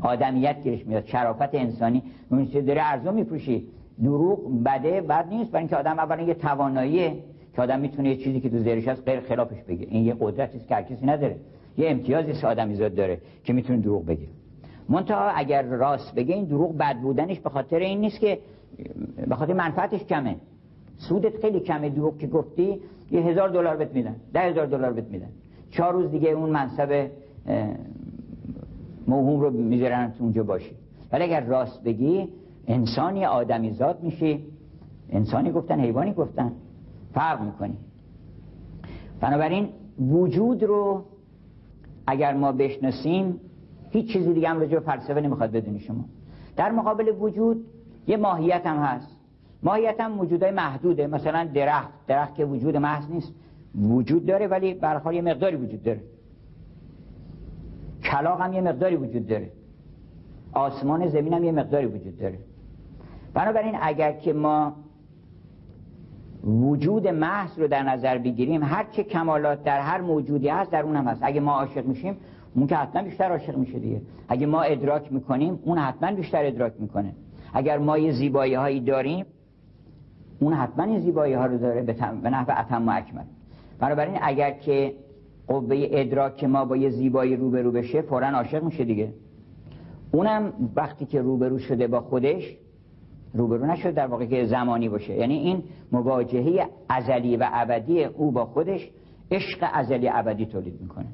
آدمیت 0.00 0.62
گیرش 0.62 0.86
میاد. 0.86 1.06
شرافت 1.06 1.54
انسانی. 1.54 2.02
میشه 2.30 2.60
داره 2.60 2.80
ارزو 2.84 3.12
میفروشی. 3.12 3.66
دروغ 4.02 4.62
بده 4.64 5.00
بد 5.00 5.28
نیست. 5.28 5.50
برای 5.50 5.62
اینکه 5.62 5.76
آدم 5.76 5.98
اولا 5.98 6.22
یه 6.22 6.34
تواناییه 6.34 7.16
که 7.56 7.62
آدم 7.62 7.80
می‌تونه 7.80 8.08
یه 8.08 8.16
چیزی 8.16 8.40
که 8.40 8.50
تو 8.50 8.58
ذهنش 8.58 8.88
هست 8.88 9.02
غیر 9.08 9.20
خلافش 9.20 9.62
بگه. 9.62 9.86
این 9.90 10.04
یه 10.04 10.16
قدرتی 10.20 10.58
که 10.68 10.74
هر 10.74 10.82
کسی 10.82 11.06
نداره. 11.06 11.36
یه 11.78 11.90
امتیازی 11.90 12.30
است 12.30 12.44
آدمی 12.44 12.74
زاد 12.74 12.94
داره 12.94 13.20
که 13.44 13.52
می‌تونه 13.52 13.78
دروغ 13.78 14.06
بگه. 14.06 14.26
منتها 14.88 15.30
اگر 15.30 15.62
راست 15.62 16.14
بگه 16.14 16.34
این 16.34 16.44
دروغ 16.44 16.76
بد 16.78 16.96
بودنش 17.00 17.40
به 17.40 17.50
خاطر 17.50 17.78
این 17.78 18.00
نیست 18.00 18.20
که 18.20 18.38
به 19.28 19.34
خاطر 19.34 19.52
منفعتش 19.52 20.04
کمه. 20.04 20.36
سودت 20.96 21.40
خیلی 21.40 21.60
کمه 21.60 21.88
دروغ 21.88 22.18
که 22.18 22.26
گفتی 22.26 22.80
یه 23.10 23.20
هزار 23.20 23.48
دلار 23.48 23.76
بهت 23.76 23.94
میدن 23.94 24.16
ده 24.32 24.40
هزار 24.40 24.66
دلار 24.66 24.92
بهت 24.92 25.08
میدن. 25.08 25.28
چهار 25.70 25.92
روز 25.92 26.10
دیگه 26.10 26.28
اون 26.28 26.50
منصب 26.50 27.10
موهوم 29.06 29.40
رو 29.40 29.50
می‌ذارن 29.50 30.12
اونجا 30.18 30.42
باشی. 30.42 30.70
ولی 31.12 31.24
اگر 31.24 31.44
راست 31.44 31.84
بگی 31.84 32.28
انسانی 32.66 33.24
آدمی 33.24 33.70
زاد 33.70 34.02
میشی. 34.02 34.44
انسانی 35.10 35.52
گفتن 35.52 35.80
حیوانی 35.80 36.12
گفتن. 36.12 36.52
فرق 37.14 37.42
می‌کنی. 37.42 37.74
بنابراین 39.20 39.68
وجود 40.00 40.62
رو 40.62 41.04
اگر 42.06 42.34
ما 42.34 42.52
بشناسیم 42.52 43.40
هیچ 43.90 44.12
چیزی 44.12 44.32
دیگه 44.32 44.48
هم 44.48 44.60
راجع 44.60 44.78
به 44.78 44.80
فلسفه 44.80 45.20
نمی‌خواد 45.20 45.50
بدونی 45.50 45.80
شما. 45.80 46.04
در 46.56 46.70
مقابل 46.70 47.08
وجود 47.20 47.66
یه 48.06 48.16
ماهیت 48.16 48.66
هم 48.66 48.76
هست. 48.76 49.16
ماهیت 49.62 50.00
هم 50.00 50.20
وجودهای 50.20 50.50
محدوده. 50.52 51.06
مثلا 51.06 51.48
درخت. 51.54 51.90
درخت 52.06 52.34
که 52.34 52.44
وجود 52.44 52.76
محض 52.76 53.10
نیست. 53.10 53.32
وجود 53.80 54.26
داره 54.26 54.46
ولی 54.46 54.74
برخواه 54.74 55.14
یه 55.14 55.22
مقداری 55.22 55.56
وجود 55.56 55.82
داره. 55.82 56.00
کلاق 58.04 58.40
هم 58.40 58.52
یه 58.52 58.60
مقداری 58.60 58.96
وجود 58.96 59.26
داره. 59.26 59.50
آسمان 60.52 61.08
زمین 61.08 61.32
هم 61.32 61.44
یه 61.44 61.52
مقداری 61.52 61.86
وجود 61.86 62.18
داره. 62.18 62.38
بنابراین 63.34 63.74
اگر 63.80 64.12
که 64.12 64.32
ما 64.32 64.76
وجود 66.44 67.08
محض 67.08 67.58
رو 67.58 67.68
در 67.68 67.82
نظر 67.82 68.18
بگیریم 68.18 68.62
هر 68.62 68.86
چه 68.92 69.02
کمالات 69.02 69.64
در 69.64 69.80
هر 69.80 70.00
موجودی 70.00 70.48
هست 70.48 70.70
در 70.70 70.82
اون 70.82 70.96
هم 70.96 71.06
هست. 71.06 71.20
اگه 71.22 71.40
ما 71.40 71.52
عاشق 71.52 71.86
میشیم 71.86 72.16
اون 72.54 72.66
که 72.66 72.76
حتما 72.76 73.02
بیشتر 73.02 73.30
عاشق 73.30 73.56
میشه 73.56 73.78
دیگه. 73.78 74.02
اگه 74.28 74.46
ما 74.46 74.62
ادراک 74.62 75.12
می‌کنیم 75.12 75.58
اون 75.64 75.78
حتما 75.78 76.12
بیشتر 76.12 76.46
ادراک 76.46 76.72
می‌کنه. 76.78 77.12
اگر 77.54 77.78
ما 77.78 77.98
یه 77.98 78.12
زیبایی 78.12 78.54
هایی 78.54 78.80
داریم 78.80 79.26
اون 80.40 80.52
حتما 80.52 80.84
این 80.84 81.00
زیبایی 81.00 81.34
ها 81.34 81.46
رو 81.46 81.58
داره 81.58 81.82
به 82.22 82.30
نحو 82.30 82.60
اتم 82.60 82.88
و 82.88 82.92
اکمل. 82.94 83.24
بنابراین 83.78 84.18
اگر 84.22 84.50
که 84.50 84.94
قوه 85.46 85.88
ادراک 85.90 86.44
ما 86.44 86.64
با 86.64 86.76
یه 86.76 86.90
زیبایی 86.90 87.36
روبرو 87.36 87.72
بشه 87.72 88.02
فورا 88.02 88.28
عاشق 88.28 88.62
میشه 88.62 88.84
دیگه. 88.84 89.12
اونم 90.12 90.52
وقتی 90.76 91.06
که 91.06 91.22
روبرو 91.22 91.58
شده 91.58 91.86
با 91.86 92.00
خودش 92.00 92.56
روبرو 93.34 93.66
نشد 93.66 93.94
در 93.94 94.06
واقع 94.06 94.26
که 94.26 94.44
زمانی 94.44 94.88
باشه. 94.88 95.14
یعنی 95.14 95.34
این 95.34 95.62
مواجهه 95.92 96.66
ازلی 96.88 97.36
و 97.36 97.48
ابدی 97.52 98.04
او 98.04 98.32
با 98.32 98.44
خودش 98.44 98.90
عشق 99.30 99.68
ازلی 99.72 100.08
ابدی 100.08 100.46
تولید 100.46 100.80
می‌کنه. 100.80 101.06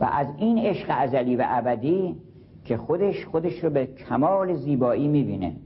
و 0.00 0.04
از 0.04 0.26
این 0.38 0.58
عشق 0.58 0.86
ازلی 0.88 1.36
و 1.36 1.44
ابدی 1.46 2.16
که 2.64 2.76
خودش 2.76 3.26
خودش 3.26 3.64
رو 3.64 3.70
به 3.70 3.86
کمال 3.86 4.54
زیبایی 4.54 5.08
می‌بینه 5.08 5.56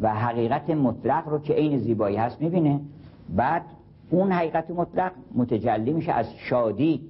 و 0.00 0.14
حقیقت 0.14 0.70
مطلق 0.70 1.28
رو 1.28 1.38
که 1.38 1.54
عین 1.54 1.78
زیبایی 1.78 2.16
هست 2.16 2.42
می‌بینه. 2.42 2.80
بعد 3.36 3.62
اون 4.10 4.32
حقیقت 4.32 4.70
مطلق 4.70 5.12
متجلی 5.34 5.92
میشه 5.92 6.12
از 6.12 6.26
شادی. 6.50 7.00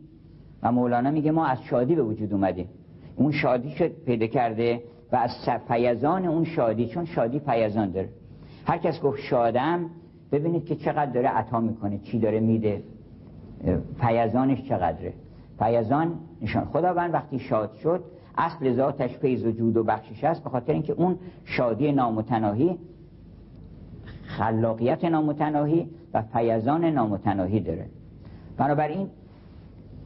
و 0.62 0.72
مولانا 0.72 1.10
میگه 1.10 1.30
ما 1.30 1.46
از 1.46 1.62
شادی 1.62 1.94
به 1.94 2.02
وجود 2.02 2.32
اومدیم. 2.32 2.68
اون 3.16 3.32
شادی 3.32 3.70
شد 3.70 3.88
پیدا 3.88 4.26
کرده 4.26 4.82
و 5.12 5.16
از 5.16 5.30
فیضان 5.68 6.24
اون 6.24 6.44
شادی 6.44 6.86
چون 6.86 7.04
شادی 7.04 7.38
فیضان 7.38 7.90
داره. 7.90 8.08
هر 8.66 8.78
کس 8.78 9.00
گفت 9.00 9.20
شادم 9.20 9.90
ببینید 10.32 10.64
که 10.64 10.76
چقدر 10.76 11.10
داره 11.12 11.28
عطا 11.28 11.60
می‌کنه 11.60 11.98
چی 11.98 12.18
داره 12.18 12.40
میده. 12.40 12.82
فیضانش 14.00 14.62
چقدره. 14.62 15.12
فیضان 15.58 16.12
نشان. 16.42 16.64
خداوند 16.64 17.14
وقتی 17.14 17.38
شاد 17.38 17.72
شد 17.82 18.04
اصل 18.38 18.74
ذاتش 18.74 19.16
فیض 19.16 19.44
و 19.44 19.50
جود 19.50 19.76
و 19.76 19.84
بخشش 19.84 20.24
است 20.24 20.44
به 20.44 20.50
خاطر 20.50 20.72
اینکه 20.72 20.92
اون 20.92 21.18
شادی 21.44 21.92
نامتناهی 21.92 22.78
خلاقیت 24.26 25.04
نامتناهی 25.04 25.90
و 26.14 26.22
فیضان 26.22 26.84
نامتناهی 26.84 27.60
داره. 27.60 27.86
بنابراین 28.56 29.08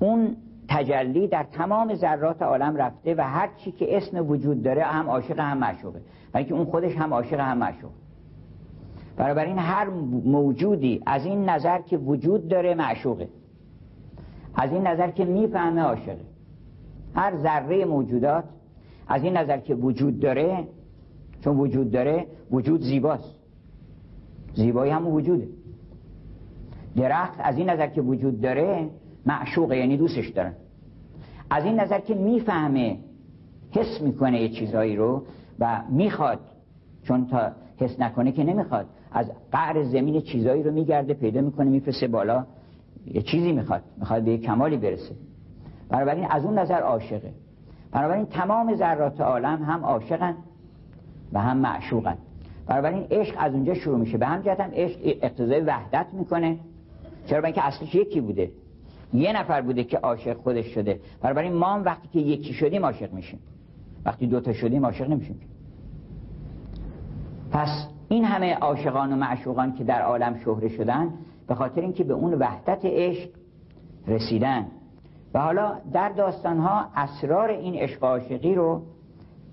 اون 0.00 0.36
تجلی 0.70 1.28
در 1.28 1.42
تمام 1.42 1.94
ذرات 1.94 2.42
عالم 2.42 2.76
رفته 2.76 3.14
و 3.14 3.20
هر 3.20 3.50
چی 3.56 3.72
که 3.72 3.96
اسم 3.96 4.30
وجود 4.30 4.62
داره 4.62 4.82
هم 4.82 5.10
عاشق 5.10 5.38
هم 5.38 5.58
معشوقه. 5.58 6.00
و 6.34 6.36
اینکه 6.36 6.54
اون 6.54 6.64
خودش 6.64 6.96
هم 6.96 7.14
عاشق 7.14 7.40
هم 7.40 7.58
معشوق. 7.58 7.90
بنابراین 9.16 9.58
هر 9.58 9.88
موجودی 10.24 11.02
از 11.06 11.24
این 11.24 11.48
نظر 11.48 11.80
که 11.80 11.96
وجود 11.96 12.48
داره 12.48 12.74
معشوقه. 12.74 13.28
از 14.54 14.72
این 14.72 14.86
نظر 14.86 15.10
که 15.10 15.24
می‌فهمه 15.24 15.80
عاشقه. 15.80 16.24
هر 17.14 17.36
ذره 17.36 17.84
موجودات 17.84 18.44
از 19.08 19.24
این 19.24 19.36
نظر 19.36 19.58
که 19.58 19.74
وجود 19.74 20.20
داره 20.20 20.64
چون 21.44 21.56
وجود 21.56 21.90
داره 21.90 22.26
وجود 22.50 22.80
زیباست. 22.80 23.34
زیبایی 24.54 24.92
هم 24.92 25.06
وجوده. 25.06 25.48
درخت 26.96 27.34
از 27.38 27.58
این 27.58 27.70
نظر 27.70 27.86
که 27.86 28.00
وجود 28.00 28.40
داره 28.40 28.90
معشوقه 29.26 29.76
یعنی 29.76 29.96
دوستش 29.96 30.28
دارن. 30.28 30.52
از 31.50 31.64
این 31.64 31.80
نظر 31.80 32.00
که 32.00 32.14
می‌فهمه 32.14 32.98
حس 33.70 34.00
می‌کنه 34.00 34.42
یه 34.42 34.48
چیزایی 34.48 34.96
رو 34.96 35.22
و 35.58 35.82
می‌خواد 35.90 36.38
چون 37.02 37.26
تا 37.26 37.50
حس 37.76 38.00
نکنه 38.00 38.32
که 38.32 38.44
نمی‌خواد 38.44 38.86
از 39.12 39.30
قعر 39.52 39.82
زمین 39.84 40.20
چیزایی 40.20 40.62
رو 40.62 40.72
میگرده 40.72 41.14
پیدا 41.14 41.40
می‌کنه 41.40 41.70
میفرسه 41.70 42.08
بالا 42.08 42.46
یه 43.06 43.22
چیزی 43.22 43.52
می‌خواد. 43.52 43.82
می‌خواد 43.98 44.22
به 44.22 44.38
کمالی 44.38 44.76
برسه. 44.76 45.14
بنابراین 45.88 46.26
از 46.30 46.44
اون 46.44 46.58
نظر 46.58 46.80
عاشقه. 46.80 47.32
بنابراین 47.92 48.26
تمام 48.26 48.76
ذرات 48.76 49.20
عالم 49.20 49.62
هم 49.62 49.84
عاشقن 49.84 50.34
و 51.32 51.40
هم 51.40 51.56
معشوقن. 51.56 52.16
بنابراین 52.66 53.06
عشق 53.10 53.34
از 53.38 53.54
اونجا 53.54 53.74
شروع 53.74 53.98
میشه. 53.98 54.18
به 54.18 54.26
هم 54.26 54.42
هم 54.42 54.70
عشق 54.72 54.98
اقتضای 55.02 55.60
وحدت 55.60 56.06
می‌کنه. 56.12 56.58
چرا؟ 57.26 57.44
اینکه 57.44 57.66
اصلش 57.66 57.94
یکی 57.94 58.20
بوده. 58.20 58.50
یه 59.14 59.32
نفر 59.32 59.60
بوده 59.60 59.84
که 59.84 59.98
عاشق 59.98 60.36
خودش 60.36 60.66
شده. 60.66 61.00
بنابراین 61.22 61.52
ما 61.52 61.66
هم 61.66 61.84
وقتی 61.84 62.08
که 62.08 62.18
یکی 62.18 62.52
شدیم 62.52 62.84
عاشق 62.84 63.12
میشیم. 63.12 63.38
وقتی 64.04 64.26
دوتا 64.26 64.52
شدیم 64.52 64.84
عاشق 64.84 65.10
نمیشیم. 65.10 65.40
پس 67.50 67.86
این 68.08 68.24
همه 68.24 68.54
عاشقان 68.54 69.12
و 69.12 69.16
معشوقان 69.16 69.74
که 69.74 69.84
در 69.84 70.02
عالم 70.02 70.38
شهره 70.44 70.68
شدن 70.68 71.08
به 71.48 71.54
خاطر 71.54 71.80
اینکه 71.80 72.04
به 72.04 72.14
اون 72.14 72.34
وحدت 72.34 72.80
عشق 72.84 73.28
رسیدن. 74.06 74.66
و 75.34 75.40
حالا 75.40 75.72
در 75.92 76.08
داستان 76.08 76.58
ها 76.58 76.86
اسرار 76.96 77.48
این 77.48 77.74
عشق 77.74 78.04
عاشقی 78.04 78.54
رو 78.54 78.82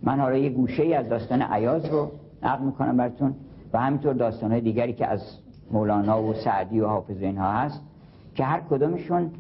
من 0.03 0.19
حالا 0.19 0.37
یه 0.37 0.49
گوشه 0.49 0.83
ای 0.83 0.93
از 0.93 1.09
داستان 1.09 1.41
عیاز 1.41 1.85
رو 1.85 2.11
نقل 2.43 2.65
می‌کنم 2.65 2.97
براتون. 2.97 3.35
و 3.73 3.79
همینطور 3.79 4.13
داستان 4.13 4.51
های 4.51 4.61
دیگری 4.61 4.93
که 4.93 5.07
از 5.07 5.21
مولانا 5.71 6.23
و 6.23 6.33
سعدی 6.33 6.79
و 6.79 6.87
حافظ 6.87 7.21
اینها 7.21 7.51
هست 7.51 7.81
که 8.35 8.43
هر 8.43 8.61
کدومشون 8.69 9.31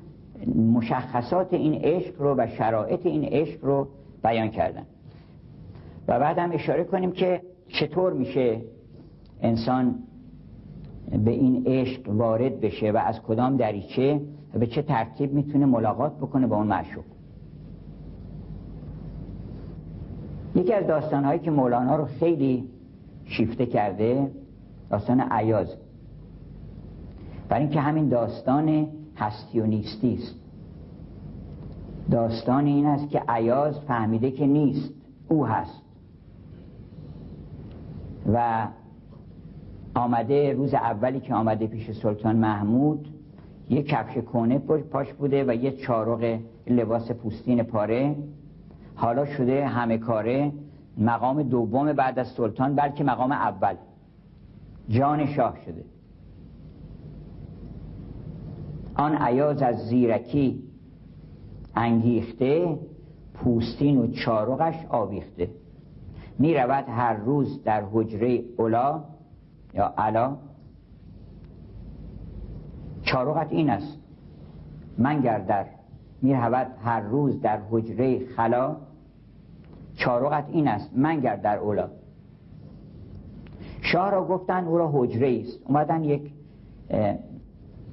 مشخصات 0.55 1.53
این 1.53 1.73
عشق 1.73 2.21
رو 2.21 2.35
و 2.37 2.47
شرایط 2.57 3.05
این 3.05 3.23
عشق 3.23 3.65
رو 3.65 3.87
بیان 4.23 4.47
کردن. 4.47 4.83
و 6.07 6.19
بعد 6.19 6.37
هم 6.37 6.51
اشاره 6.51 6.83
کنیم 6.83 7.11
که 7.11 7.41
چطور 7.67 8.13
میشه 8.13 8.61
انسان 9.41 9.95
به 11.25 11.31
این 11.31 11.63
عشق 11.65 12.09
وارد 12.09 12.59
بشه 12.59 12.91
و 12.91 12.97
از 12.97 13.21
کدام 13.21 13.57
دریچه 13.57 14.21
و 14.53 14.59
به 14.59 14.67
چه 14.67 14.81
ترتیب 14.81 15.33
می‌تونه 15.33 15.65
ملاقات 15.65 16.17
بکنه 16.17 16.47
با 16.47 16.55
اون 16.55 16.67
معشوق. 16.67 17.03
یکی 20.55 20.73
از 20.73 20.87
داستانهایی 20.87 21.39
که 21.39 21.51
مولانا 21.51 21.95
رو 21.95 22.05
خیلی 22.05 22.69
شیفته 23.25 23.65
کرده 23.65 24.31
داستان 24.89 25.21
عیاز 25.31 25.75
برای 27.49 27.63
اینکه 27.63 27.79
همین 27.79 28.09
داستان 28.09 28.87
هستی 29.17 29.59
و 29.59 29.65
نیستی 29.65 30.13
است. 30.13 30.35
داستان 32.11 32.65
این 32.65 32.85
است 32.85 33.09
که 33.09 33.23
عیاز 33.27 33.79
فهمیده 33.79 34.31
که 34.31 34.45
نیست 34.45 34.93
او 35.29 35.45
هست. 35.47 35.81
و 38.33 38.67
آمده 39.95 40.53
روز 40.53 40.73
اولی 40.73 41.19
که 41.19 41.33
آمده 41.33 41.67
پیش 41.67 41.91
سلطان 41.91 42.35
محمود 42.35 43.07
یه 43.69 43.83
کفش 43.83 44.17
کونه 44.17 44.59
پاش 44.91 45.13
بوده 45.13 45.45
و 45.47 45.55
یه 45.55 45.71
چارق 45.71 46.39
لباس 46.67 47.11
پوستین 47.11 47.63
پاره. 47.63 48.15
حالا 48.95 49.25
شده 49.25 49.67
همه 49.67 49.97
کاره 49.97 50.51
مقام 50.97 51.43
دوم 51.43 51.93
بعد 51.93 52.19
از 52.19 52.27
سلطان 52.27 52.75
بلکه 52.75 53.03
مقام 53.03 53.31
اول. 53.31 53.75
جان 54.89 55.25
شاه 55.25 55.57
شده. 55.65 55.83
آن 58.97 59.15
عیاز 59.15 59.61
از 59.61 59.87
زیرکی 59.87 60.63
انگیخته 61.75 62.79
پوستین 63.33 63.97
و 63.97 64.07
چارقش 64.07 64.75
آویخته. 64.89 65.49
می 66.39 66.53
رود 66.53 66.85
هر 66.87 67.13
روز 67.13 67.63
در 67.63 67.83
حجره 67.93 68.43
اولا 68.57 69.03
یا 69.73 69.93
علا. 69.97 70.37
چارقت 73.03 73.47
این 73.49 73.69
است. 73.69 73.97
من 74.97 75.21
گردر 75.21 75.65
می 76.21 76.33
رود 76.33 76.67
هر 76.83 76.99
روز 76.99 77.41
در 77.41 77.61
حجره 77.71 78.25
خلا 78.25 78.77
چارقت 79.95 80.45
این 80.49 80.67
است. 80.67 80.91
من 80.95 81.19
در 81.19 81.57
اولا. 81.57 81.89
شاه 83.81 84.11
را 84.11 84.27
گفتن 84.27 84.65
او 84.65 84.77
را 84.77 84.91
حجره 84.93 85.41
است. 85.41 85.59
اومدن 85.65 86.03
یک 86.03 86.31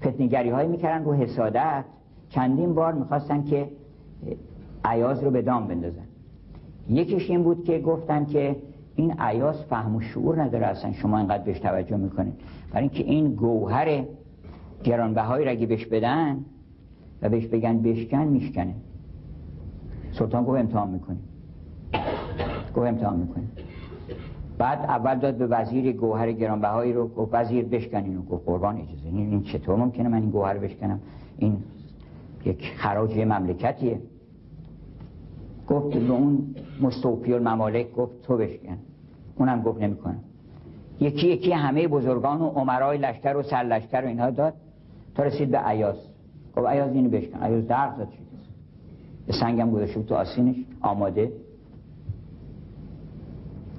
فتنگری 0.04 0.50
های 0.50 0.66
می‌کردن 0.66 1.04
رو 1.04 1.14
حسادت. 1.14 1.84
چندین 2.28 2.74
بار 2.74 2.92
می‌خواستن 2.92 3.44
که 3.44 3.68
عیاز 4.84 5.24
رو 5.24 5.30
به 5.30 5.42
دام 5.42 5.66
بندازن. 5.66 6.04
یکیش 6.88 7.30
این 7.30 7.42
بود 7.42 7.64
که 7.64 7.78
گفتن 7.78 8.24
که 8.24 8.56
این 8.96 9.14
عیاز 9.18 9.62
فهم 9.62 9.96
و 9.96 10.00
شعور 10.00 10.42
نداره 10.42 10.66
اصلا 10.66 10.92
شما 10.92 11.18
اینقدر 11.18 11.42
بهش 11.42 11.58
توجه 11.58 11.96
می‌کنید. 11.96 12.34
برای 12.70 12.82
اینکه 12.82 13.02
این 13.02 13.34
گوهر 13.34 14.04
گرانبهایی 14.84 15.44
را 15.44 15.50
اگه 15.50 15.66
بهش 15.66 15.86
بدن 15.86 16.44
و 17.22 17.28
بهش 17.28 17.46
بگن 17.46 17.82
بشکن 17.82 18.24
میشکنه. 18.24 18.74
سلطان 20.12 20.44
گفت 20.44 20.58
امتحان 20.58 20.90
می‌کنیم. 20.90 21.22
گفت 22.76 22.86
امتحان 22.86 23.16
می‌کنیم. 23.16 23.50
بعد 24.58 24.78
اول 24.78 25.18
داد 25.18 25.34
به 25.34 25.46
وزیر 25.46 25.92
گوهر 25.92 26.32
گرانبهایی 26.32 26.92
رو 26.92 27.08
گفت 27.08 27.34
وزیر 27.34 27.64
بشکن 27.64 28.04
اینو 28.04 28.22
گفت 28.22 28.46
قربان 28.46 28.76
اجازه 28.76 29.08
این 29.08 29.42
چطور 29.42 29.76
ممکنه 29.76 30.08
من 30.08 30.20
این 30.20 30.30
گوهر 30.30 30.58
بشکنم؟ 30.58 31.00
این 31.38 31.56
یک 32.44 32.72
خراج 32.76 33.18
مملکتیه. 33.18 34.00
گفت 35.68 35.96
به 35.96 36.12
اون 36.12 36.54
مستوفی 36.80 37.32
الممالک 37.32 37.92
گفت 37.92 38.22
تو 38.22 38.36
بشکن. 38.36 38.76
اونم 39.36 39.62
گفت 39.62 39.80
نمی‌کنم. 39.80 40.20
یکی 41.00 41.28
یکی 41.28 41.52
همه 41.52 41.88
بزرگان 41.88 42.40
و 42.40 42.48
عمرای 42.48 42.98
لشکر 42.98 43.36
و 43.36 43.42
سرلشکر 43.42 44.02
و 44.04 44.06
اینها 44.06 44.30
داد. 44.30 44.54
تا 45.14 45.22
رسید 45.22 45.50
به 45.50 45.58
عیاز 45.58 45.96
گفت 46.56 46.66
عیاز 46.66 46.92
اینو 46.92 47.10
بشکن. 47.10 47.42
عیاز 47.42 47.66
درق 47.66 47.96
زد 47.96 48.10
شد 48.10 48.24
به 49.26 49.32
سنگم 49.32 49.70
گذاشته 49.70 50.02
تو 50.02 50.14
آسینش. 50.14 50.56
آماده. 50.80 51.32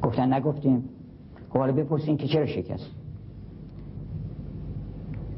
گفتن 0.06 0.34
نگفتیم. 0.34 0.90
خب 1.50 1.60
حالا 1.60 1.74
بپرسین 1.74 2.18
که 2.18 2.28
چرا 2.28 2.46
شکست؟ 2.46 2.92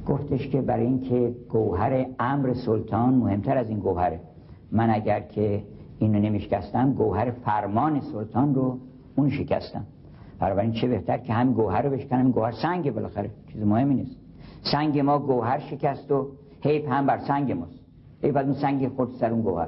گفتش 0.07 0.47
که 0.47 0.61
برای 0.61 0.86
اینکه 0.86 1.36
گوهر 1.49 2.05
امر 2.20 2.53
سلطان 2.53 3.13
مهمتر 3.13 3.57
از 3.57 3.70
این 3.70 3.80
گوهره 3.80 4.20
من 4.72 4.89
اگر 4.89 5.20
که 5.20 5.63
اینو 5.99 6.20
نمیشکستم 6.20 6.93
گوهر 6.93 7.32
فرمان 7.32 8.01
سلطان 8.01 8.55
رو 8.55 8.78
اون 9.15 9.30
شکستم. 9.30 9.86
این 10.41 10.72
چه 10.72 10.88
بهتر 10.88 11.18
که 11.18 11.34
هم 11.34 11.53
گوهر 11.53 11.82
رو 11.82 11.89
بشکنم 11.89 12.32
گوهر 12.32 12.51
سنگ 12.51 12.93
بالاخره. 12.93 13.30
چیز 13.53 13.63
مهمی 13.63 13.95
نیست. 13.95 14.15
سنگ 14.72 14.99
ما 14.99 15.20
گوهر 15.20 15.59
شکست 15.59 16.11
و 16.11 16.28
حیف 16.61 16.88
هم 16.88 17.05
بر 17.05 17.18
سنگ 17.18 17.51
ماست. 17.51 17.80
حیف 18.24 18.36
از 18.36 18.45
اون 18.45 18.55
سنگ 18.55 18.88
خود 18.88 19.13
سر 19.20 19.32
اون 19.32 19.41
گوهر. 19.41 19.68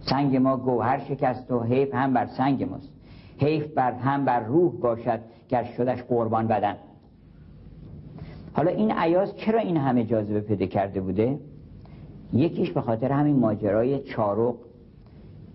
سنگ 0.00 0.36
ما 0.36 0.56
گوهر 0.56 0.98
شکست 0.98 1.50
و 1.52 1.60
حیف 1.60 1.94
هم 1.94 2.12
بر 2.12 2.26
سنگ 2.26 2.64
ماست. 2.64 2.95
حیف 3.38 3.74
بر 3.74 3.92
هم 3.92 4.24
بر 4.24 4.40
روح 4.40 4.72
باشد 4.72 5.20
گر 5.48 5.64
شدش 5.64 6.02
قربان 6.02 6.46
بدن. 6.46 6.76
حالا 8.52 8.70
این 8.70 8.92
عیاز 8.92 9.36
چرا 9.36 9.60
این 9.60 9.76
همه 9.76 10.04
جاذبه 10.04 10.40
پیدا 10.40 10.66
کرده 10.66 11.00
بوده؟ 11.00 11.38
یکیش 12.32 12.70
به 12.70 12.80
خاطر 12.80 13.12
همین 13.12 13.36
ماجرای 13.36 14.02
چارق 14.02 14.54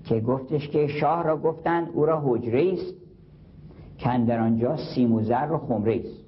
که 0.05 0.19
گفتش 0.19 0.67
که 0.67 0.87
شاه 0.87 1.23
را 1.23 1.37
گفتند 1.37 1.89
او 1.93 2.05
را 2.05 2.21
حجره 2.25 2.73
است 2.73 2.93
کندر 3.99 4.39
آنجا 4.39 4.77
سیم 4.77 5.13
و 5.13 5.21
زر 5.21 5.51
و 5.51 5.57
خمره 5.57 5.95
است 5.95 6.21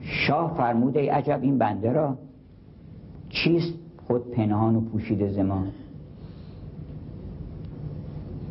شاه 0.00 0.54
فرمود 0.56 0.96
ای 0.96 1.08
عجب 1.08 1.38
این 1.42 1.58
بنده 1.58 1.92
را 1.92 2.18
چیست 3.28 3.74
خود 4.06 4.30
پنهان 4.30 4.76
و 4.76 4.80
پوشیده 4.80 5.32
زمان؟ 5.32 5.72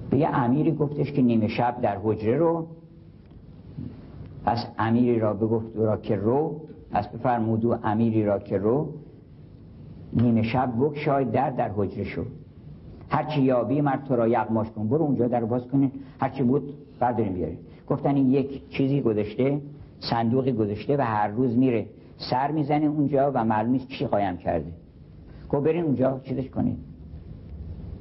به 0.09 0.17
یه 0.17 0.27
امیری 0.27 0.71
گفتش 0.71 1.11
که 1.11 1.21
نیمه 1.21 1.47
شب 1.47 1.81
در 1.81 1.97
حجره 2.03 2.37
رو 2.37 2.67
پس 4.45 4.67
امیری 4.79 5.19
را 5.19 5.33
بگفت 5.33 5.75
را 5.75 5.97
که 5.97 6.15
رو 6.15 6.61
پس 6.91 7.07
بفرمود 7.07 7.65
و 7.65 7.77
امیری 7.83 8.25
را 8.25 8.39
که 8.39 8.57
رو. 8.57 8.89
نیمه 10.13 10.43
شب 10.43 10.73
بکشای 10.79 11.25
در 11.25 11.49
در 11.49 11.71
حجره 11.75 12.03
شد 12.03 12.27
هرچی 13.09 13.41
یابی 13.41 13.81
مرد 13.81 14.03
تو 14.03 14.15
را 14.15 14.27
یغماش 14.27 14.69
کن. 14.69 14.87
برو 14.87 15.01
اونجا 15.01 15.27
در 15.27 15.45
باز 15.45 15.67
کنین 15.67 15.91
هرچی 16.19 16.43
بود 16.43 16.73
برداریم 16.99 17.33
بیاریم. 17.33 17.59
گفتن 17.89 18.15
این 18.15 18.29
یک 18.29 18.69
چیزی 18.69 19.01
گذاشته 19.01 19.61
صندوقی 19.99 20.51
گذاشته 20.51 20.97
و 20.97 21.01
هر 21.01 21.27
روز 21.27 21.57
میره. 21.57 21.85
سر 22.17 22.51
می‌زنه 22.51 22.85
اونجا 22.85 23.31
و 23.33 23.45
معلوم 23.45 23.71
نیست 23.71 23.87
چی 23.87 24.05
قایم 24.05 24.37
کرده. 24.37 24.71
گفت 25.49 25.63
برین 25.63 25.83
اونجا 25.83 26.19
چیزش 26.23 26.49
کنید 26.49 26.77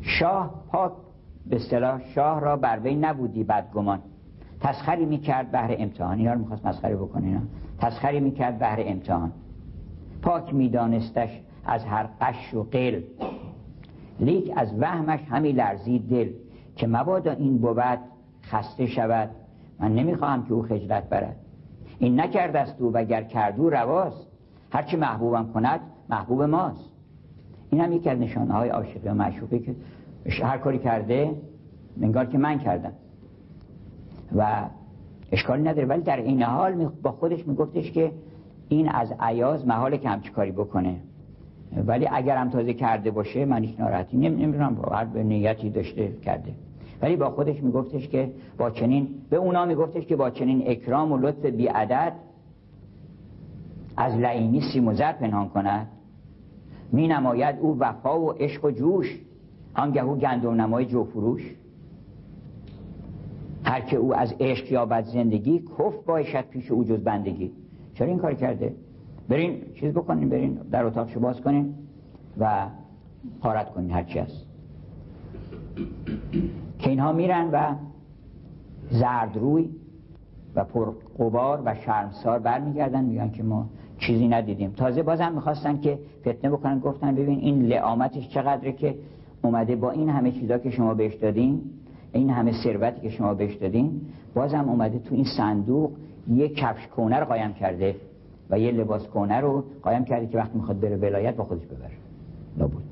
شاه 0.01 0.65
پاک 0.69 0.93
به 1.49 1.57
اصطلاح 1.57 2.01
شاه 2.15 2.41
را 2.41 2.57
بر 2.57 2.81
وی 2.83 2.95
نبودی 2.95 3.45
بدگمان. 3.45 3.99
تسخری 4.61 5.05
می‌کرد 5.05 5.51
بهر 5.51 5.75
امتحان 5.79 6.19
اینا 6.19 6.33
رو 6.33 6.39
می‌خواست 6.39 6.67
مسخره 6.67 6.97
بکنه 6.97 7.27
اینا 7.27 7.41
تسخری 7.79 8.21
می‌کرد 8.21 8.59
بهر 8.59 8.79
امتحان. 8.85 9.33
پاک 10.23 10.55
میدانستش 10.55 11.41
از 11.65 11.85
هر 11.85 12.09
قش 12.21 12.55
و 12.55 12.63
قل. 12.63 13.03
لیک 14.21 14.53
از 14.57 14.75
وهمش 14.79 15.21
همی 15.29 15.53
لرزید 15.53 16.09
دل 16.11 16.29
که 16.77 16.87
مبادا 16.87 17.33
این 17.33 17.59
بود 17.59 17.99
خسته 18.43 18.87
شود. 18.87 19.31
من 19.81 19.95
نمی‌خواهم 19.95 20.47
که 20.47 20.53
او 20.53 20.63
خجلت 20.63 21.09
برد. 21.09 21.37
این 21.99 22.21
نکرد 22.21 22.57
است 22.57 22.81
او 22.81 22.93
وگر 22.93 23.23
کردو 23.23 23.71
رواست. 23.71 24.27
هرچی 24.73 24.97
محبوبم 24.97 25.47
کند 25.55 25.81
محبوب 26.09 26.43
ماست. 26.43 26.91
این 27.71 27.81
هم 27.81 27.93
یکی 27.93 28.11
از 28.11 28.19
نشانه 28.19 28.53
های 28.53 28.69
عاشقی 28.69 29.09
و 29.09 29.15
معشوقی 29.15 29.59
که 29.59 29.75
هر 30.29 30.59
کاری 30.59 30.79
کرده 30.79 31.31
منگار 31.97 32.27
که 32.27 32.39
من 32.39 32.59
کردم. 32.59 32.93
و 34.37 34.67
اشکالی 35.33 35.63
نداره. 35.63 35.87
ولی 35.87 36.03
در 36.03 36.17
این 36.17 36.43
حال 36.43 36.91
با 37.03 37.13
خودش 37.13 37.47
میگفتش 37.47 37.91
که 37.91 38.13
این 38.69 38.89
از 38.89 39.13
عیاز 39.21 39.67
محال 39.67 39.97
که 39.97 40.09
همچی 40.09 40.31
کاری 40.31 40.53
بکنه. 40.53 40.97
ولی 41.87 42.09
اگر 42.13 42.37
هم 42.37 42.51
تازه 42.51 42.75
کرده 42.75 43.11
باشه 43.11 43.45
من 43.45 43.63
هیچ 43.63 43.81
ناراحتی 43.81 44.17
نمی‌دونم. 44.17 44.77
هر 44.93 45.05
به 45.05 45.23
نیتی 45.23 45.71
داشته 45.71 46.13
کرده. 46.25 46.53
ولی 47.03 47.17
با 47.17 47.31
خودش 47.31 47.63
میگفتش 47.63 48.09
که 48.09 48.31
با 48.59 48.71
چنین 48.71 49.09
به 49.31 49.37
اونا 49.37 49.65
میگفتش 49.65 50.07
که 50.07 50.17
با 50.17 50.31
چنین 50.31 50.63
اکرام 50.67 51.13
و 51.13 51.17
لطف 51.17 51.47
بی 51.47 51.67
عدد 51.67 52.13
از 53.97 54.15
لعینی 54.15 54.61
سیم 54.73 54.89
و 54.89 54.95
زر 54.95 55.13
پنهان 55.13 55.49
کند. 55.49 55.87
می 56.93 57.09
نماید 57.09 57.57
او 57.61 57.77
وفا 57.79 58.21
و 58.21 58.33
عشق 58.33 58.65
و 58.65 58.71
جوش. 58.71 59.21
آنگه 59.77 60.03
او 60.03 60.17
گندم 60.17 60.61
نمای 60.61 60.87
جو 60.87 61.05
فروش 61.05 61.55
هر 63.65 63.81
که 63.81 63.97
او 63.97 64.15
از 64.15 64.35
عشق 64.41 64.73
یابد 64.73 65.05
زندگی 65.05 65.59
کف 65.59 66.05
باشد 66.07 66.45
پیش 66.51 66.71
او 66.71 66.85
جز 66.85 67.05
بندگی. 67.05 67.53
چرا 67.95 68.07
این 68.07 68.19
کار 68.19 68.35
کرده؟ 68.35 68.75
برین 69.29 69.63
چیز 69.81 69.93
بکنین 69.93 70.29
برین 70.29 70.55
در 70.55 70.85
اتاق 70.85 71.15
باز 71.15 71.41
کنین 71.41 71.75
و 72.39 72.67
قارت 73.41 73.71
کنین 73.71 73.91
هرچی 73.91 74.19
هست. 74.19 74.47
که 76.79 76.91
اینها 76.91 77.13
میرن 77.13 77.51
و 77.53 77.75
زرد 78.91 79.37
روی 79.37 79.69
و 80.55 80.65
پر 80.65 80.93
قبار 81.19 81.63
و 81.65 81.75
شرمسار 81.75 82.39
برمیگردن 82.39 83.05
میگن 83.05 83.31
که 83.31 83.43
ما 83.43 83.69
چیزی 83.99 84.29
ندیدیم. 84.29 84.71
تازه 84.71 85.03
بازم 85.03 85.33
می‌خواستن 85.33 85.81
که 85.81 85.99
فتنه 86.21 86.51
بکنن 86.51 86.79
گفتن 86.79 87.15
ببین 87.15 87.39
این 87.39 87.63
لعامتش 87.63 88.29
چقدره 88.29 88.73
که 88.73 88.95
اومده 89.47 89.77
با 89.77 89.91
این 89.91 90.09
همه 90.09 90.31
چیزا 90.31 90.59
که 90.59 90.71
شما 90.71 90.95
بهش 90.95 91.15
دادین 91.15 91.61
این 92.13 92.31
همه 92.31 92.53
ثروتی 92.65 93.01
که 93.01 93.11
شما 93.11 93.35
بهش 93.35 93.55
دادین 93.55 94.01
بازم 94.35 94.69
اومده 94.69 94.99
تو 94.99 95.15
این 95.15 95.25
صندوق 95.37 95.91
یه 96.29 96.49
کفش 96.49 96.87
کونه 96.87 97.17
رو 97.17 97.25
قایم 97.25 97.53
کرده 97.53 97.97
و 98.51 98.59
یه 98.59 98.73
لباس 98.73 99.07
کونه 99.07 99.41
رو 99.41 99.65
قایم 99.83 100.05
کرده 100.05 100.27
که 100.27 100.39
وقتی 100.39 100.59
می‌خواد 100.59 100.81
بره 100.81 100.97
ولایت 100.97 101.37
با 101.37 101.45
خودش 101.45 101.67
ببره. 101.67 101.91
نبود 102.59 102.83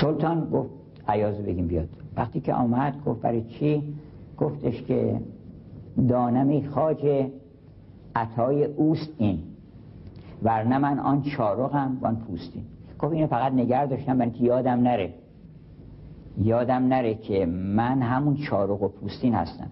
سلطان 0.00 0.50
گفت 0.50 0.70
عیازو 1.08 1.42
بگیم 1.42 1.66
بیاد. 1.66 1.88
وقتی 2.16 2.40
که 2.40 2.54
آمد 2.54 3.04
گفت 3.06 3.20
برای 3.20 3.42
چی؟ 3.42 3.82
گفتش 4.38 4.82
که 4.82 5.20
دانمی 6.08 6.66
خاج 6.66 7.30
عطای 8.14 8.64
اوست 8.64 9.12
این. 9.18 9.38
ورنه 10.42 10.78
من 10.78 10.98
آن 10.98 11.22
چارقم 11.22 11.98
وان 12.00 12.16
پوستین 12.16 12.62
گفت 13.02 13.12
اینو 13.12 13.26
فقط 13.26 13.52
نگر 13.52 13.86
داشتم 13.86 14.18
برای 14.18 14.30
که 14.30 14.44
یادم 14.44 14.80
نره. 14.80 15.14
یادم 16.38 16.86
نره 16.86 17.14
که 17.14 17.46
من 17.46 18.02
همون 18.02 18.36
چارق 18.36 18.82
و 18.82 18.88
پوستین 18.88 19.34
هستم. 19.34 19.70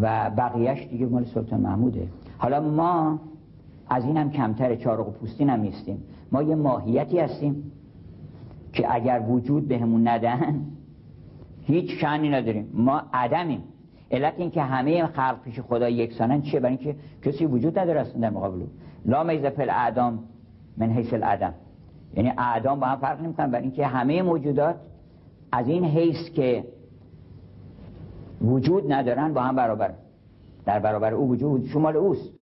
و 0.00 0.30
بقیهش 0.30 0.86
دیگه 0.86 1.06
مال 1.06 1.24
سلطان 1.24 1.60
محموده. 1.60 2.08
حالا 2.38 2.60
ما 2.60 3.20
از 3.88 4.04
این 4.04 4.16
هم 4.16 4.30
کمتر 4.30 4.74
چارق 4.74 5.08
و 5.08 5.10
پوستین 5.10 5.50
هم 5.50 5.60
نیستیم. 5.60 6.02
ما 6.32 6.42
یه 6.42 6.54
ماهیتی 6.54 7.18
هستیم 7.18 7.72
که 8.72 8.94
اگر 8.94 9.22
وجود 9.28 9.68
بهمون 9.68 10.08
ندن 10.08 10.60
هیچ 11.62 11.90
شعنی 12.00 12.28
نداریم. 12.28 12.70
ما 12.74 13.02
عدمیم. 13.12 13.62
علت 14.10 14.34
این 14.36 14.50
که 14.50 14.62
همه 14.62 15.06
خلق 15.06 15.42
پیش 15.44 15.60
خدا 15.60 15.88
یکسانن 15.88 16.42
چیه؟ 16.42 16.60
برای 16.60 16.76
اینکه 16.76 16.96
کسی 17.22 17.46
وجود 17.46 17.78
نداره 17.78 18.00
اصلا 18.00 18.20
در 18.20 18.30
مقابل 18.30 18.62
لا 19.04 19.24
میزه 19.24 19.52
اعدام 19.58 20.18
من 20.76 20.90
حیث 20.90 21.12
العدم 21.12 21.54
یعنی 22.16 22.32
اعدام 22.38 22.80
با 22.80 22.86
هم 22.86 22.98
فرق 22.98 23.20
نمی‌کنن 23.20 23.50
برای 23.50 23.62
اینکه 23.62 23.86
همه 23.86 24.22
موجودات 24.22 24.76
از 25.52 25.68
این 25.68 25.84
حیث 25.84 26.30
که 26.30 26.64
وجود 28.42 28.92
ندارن 28.92 29.34
با 29.34 29.40
هم 29.40 29.56
برابر 29.56 29.90
در 30.66 30.78
برابر 30.78 31.14
او 31.14 31.28
وجود 31.28 31.66
شمال 31.66 31.96
اوست. 31.96 32.30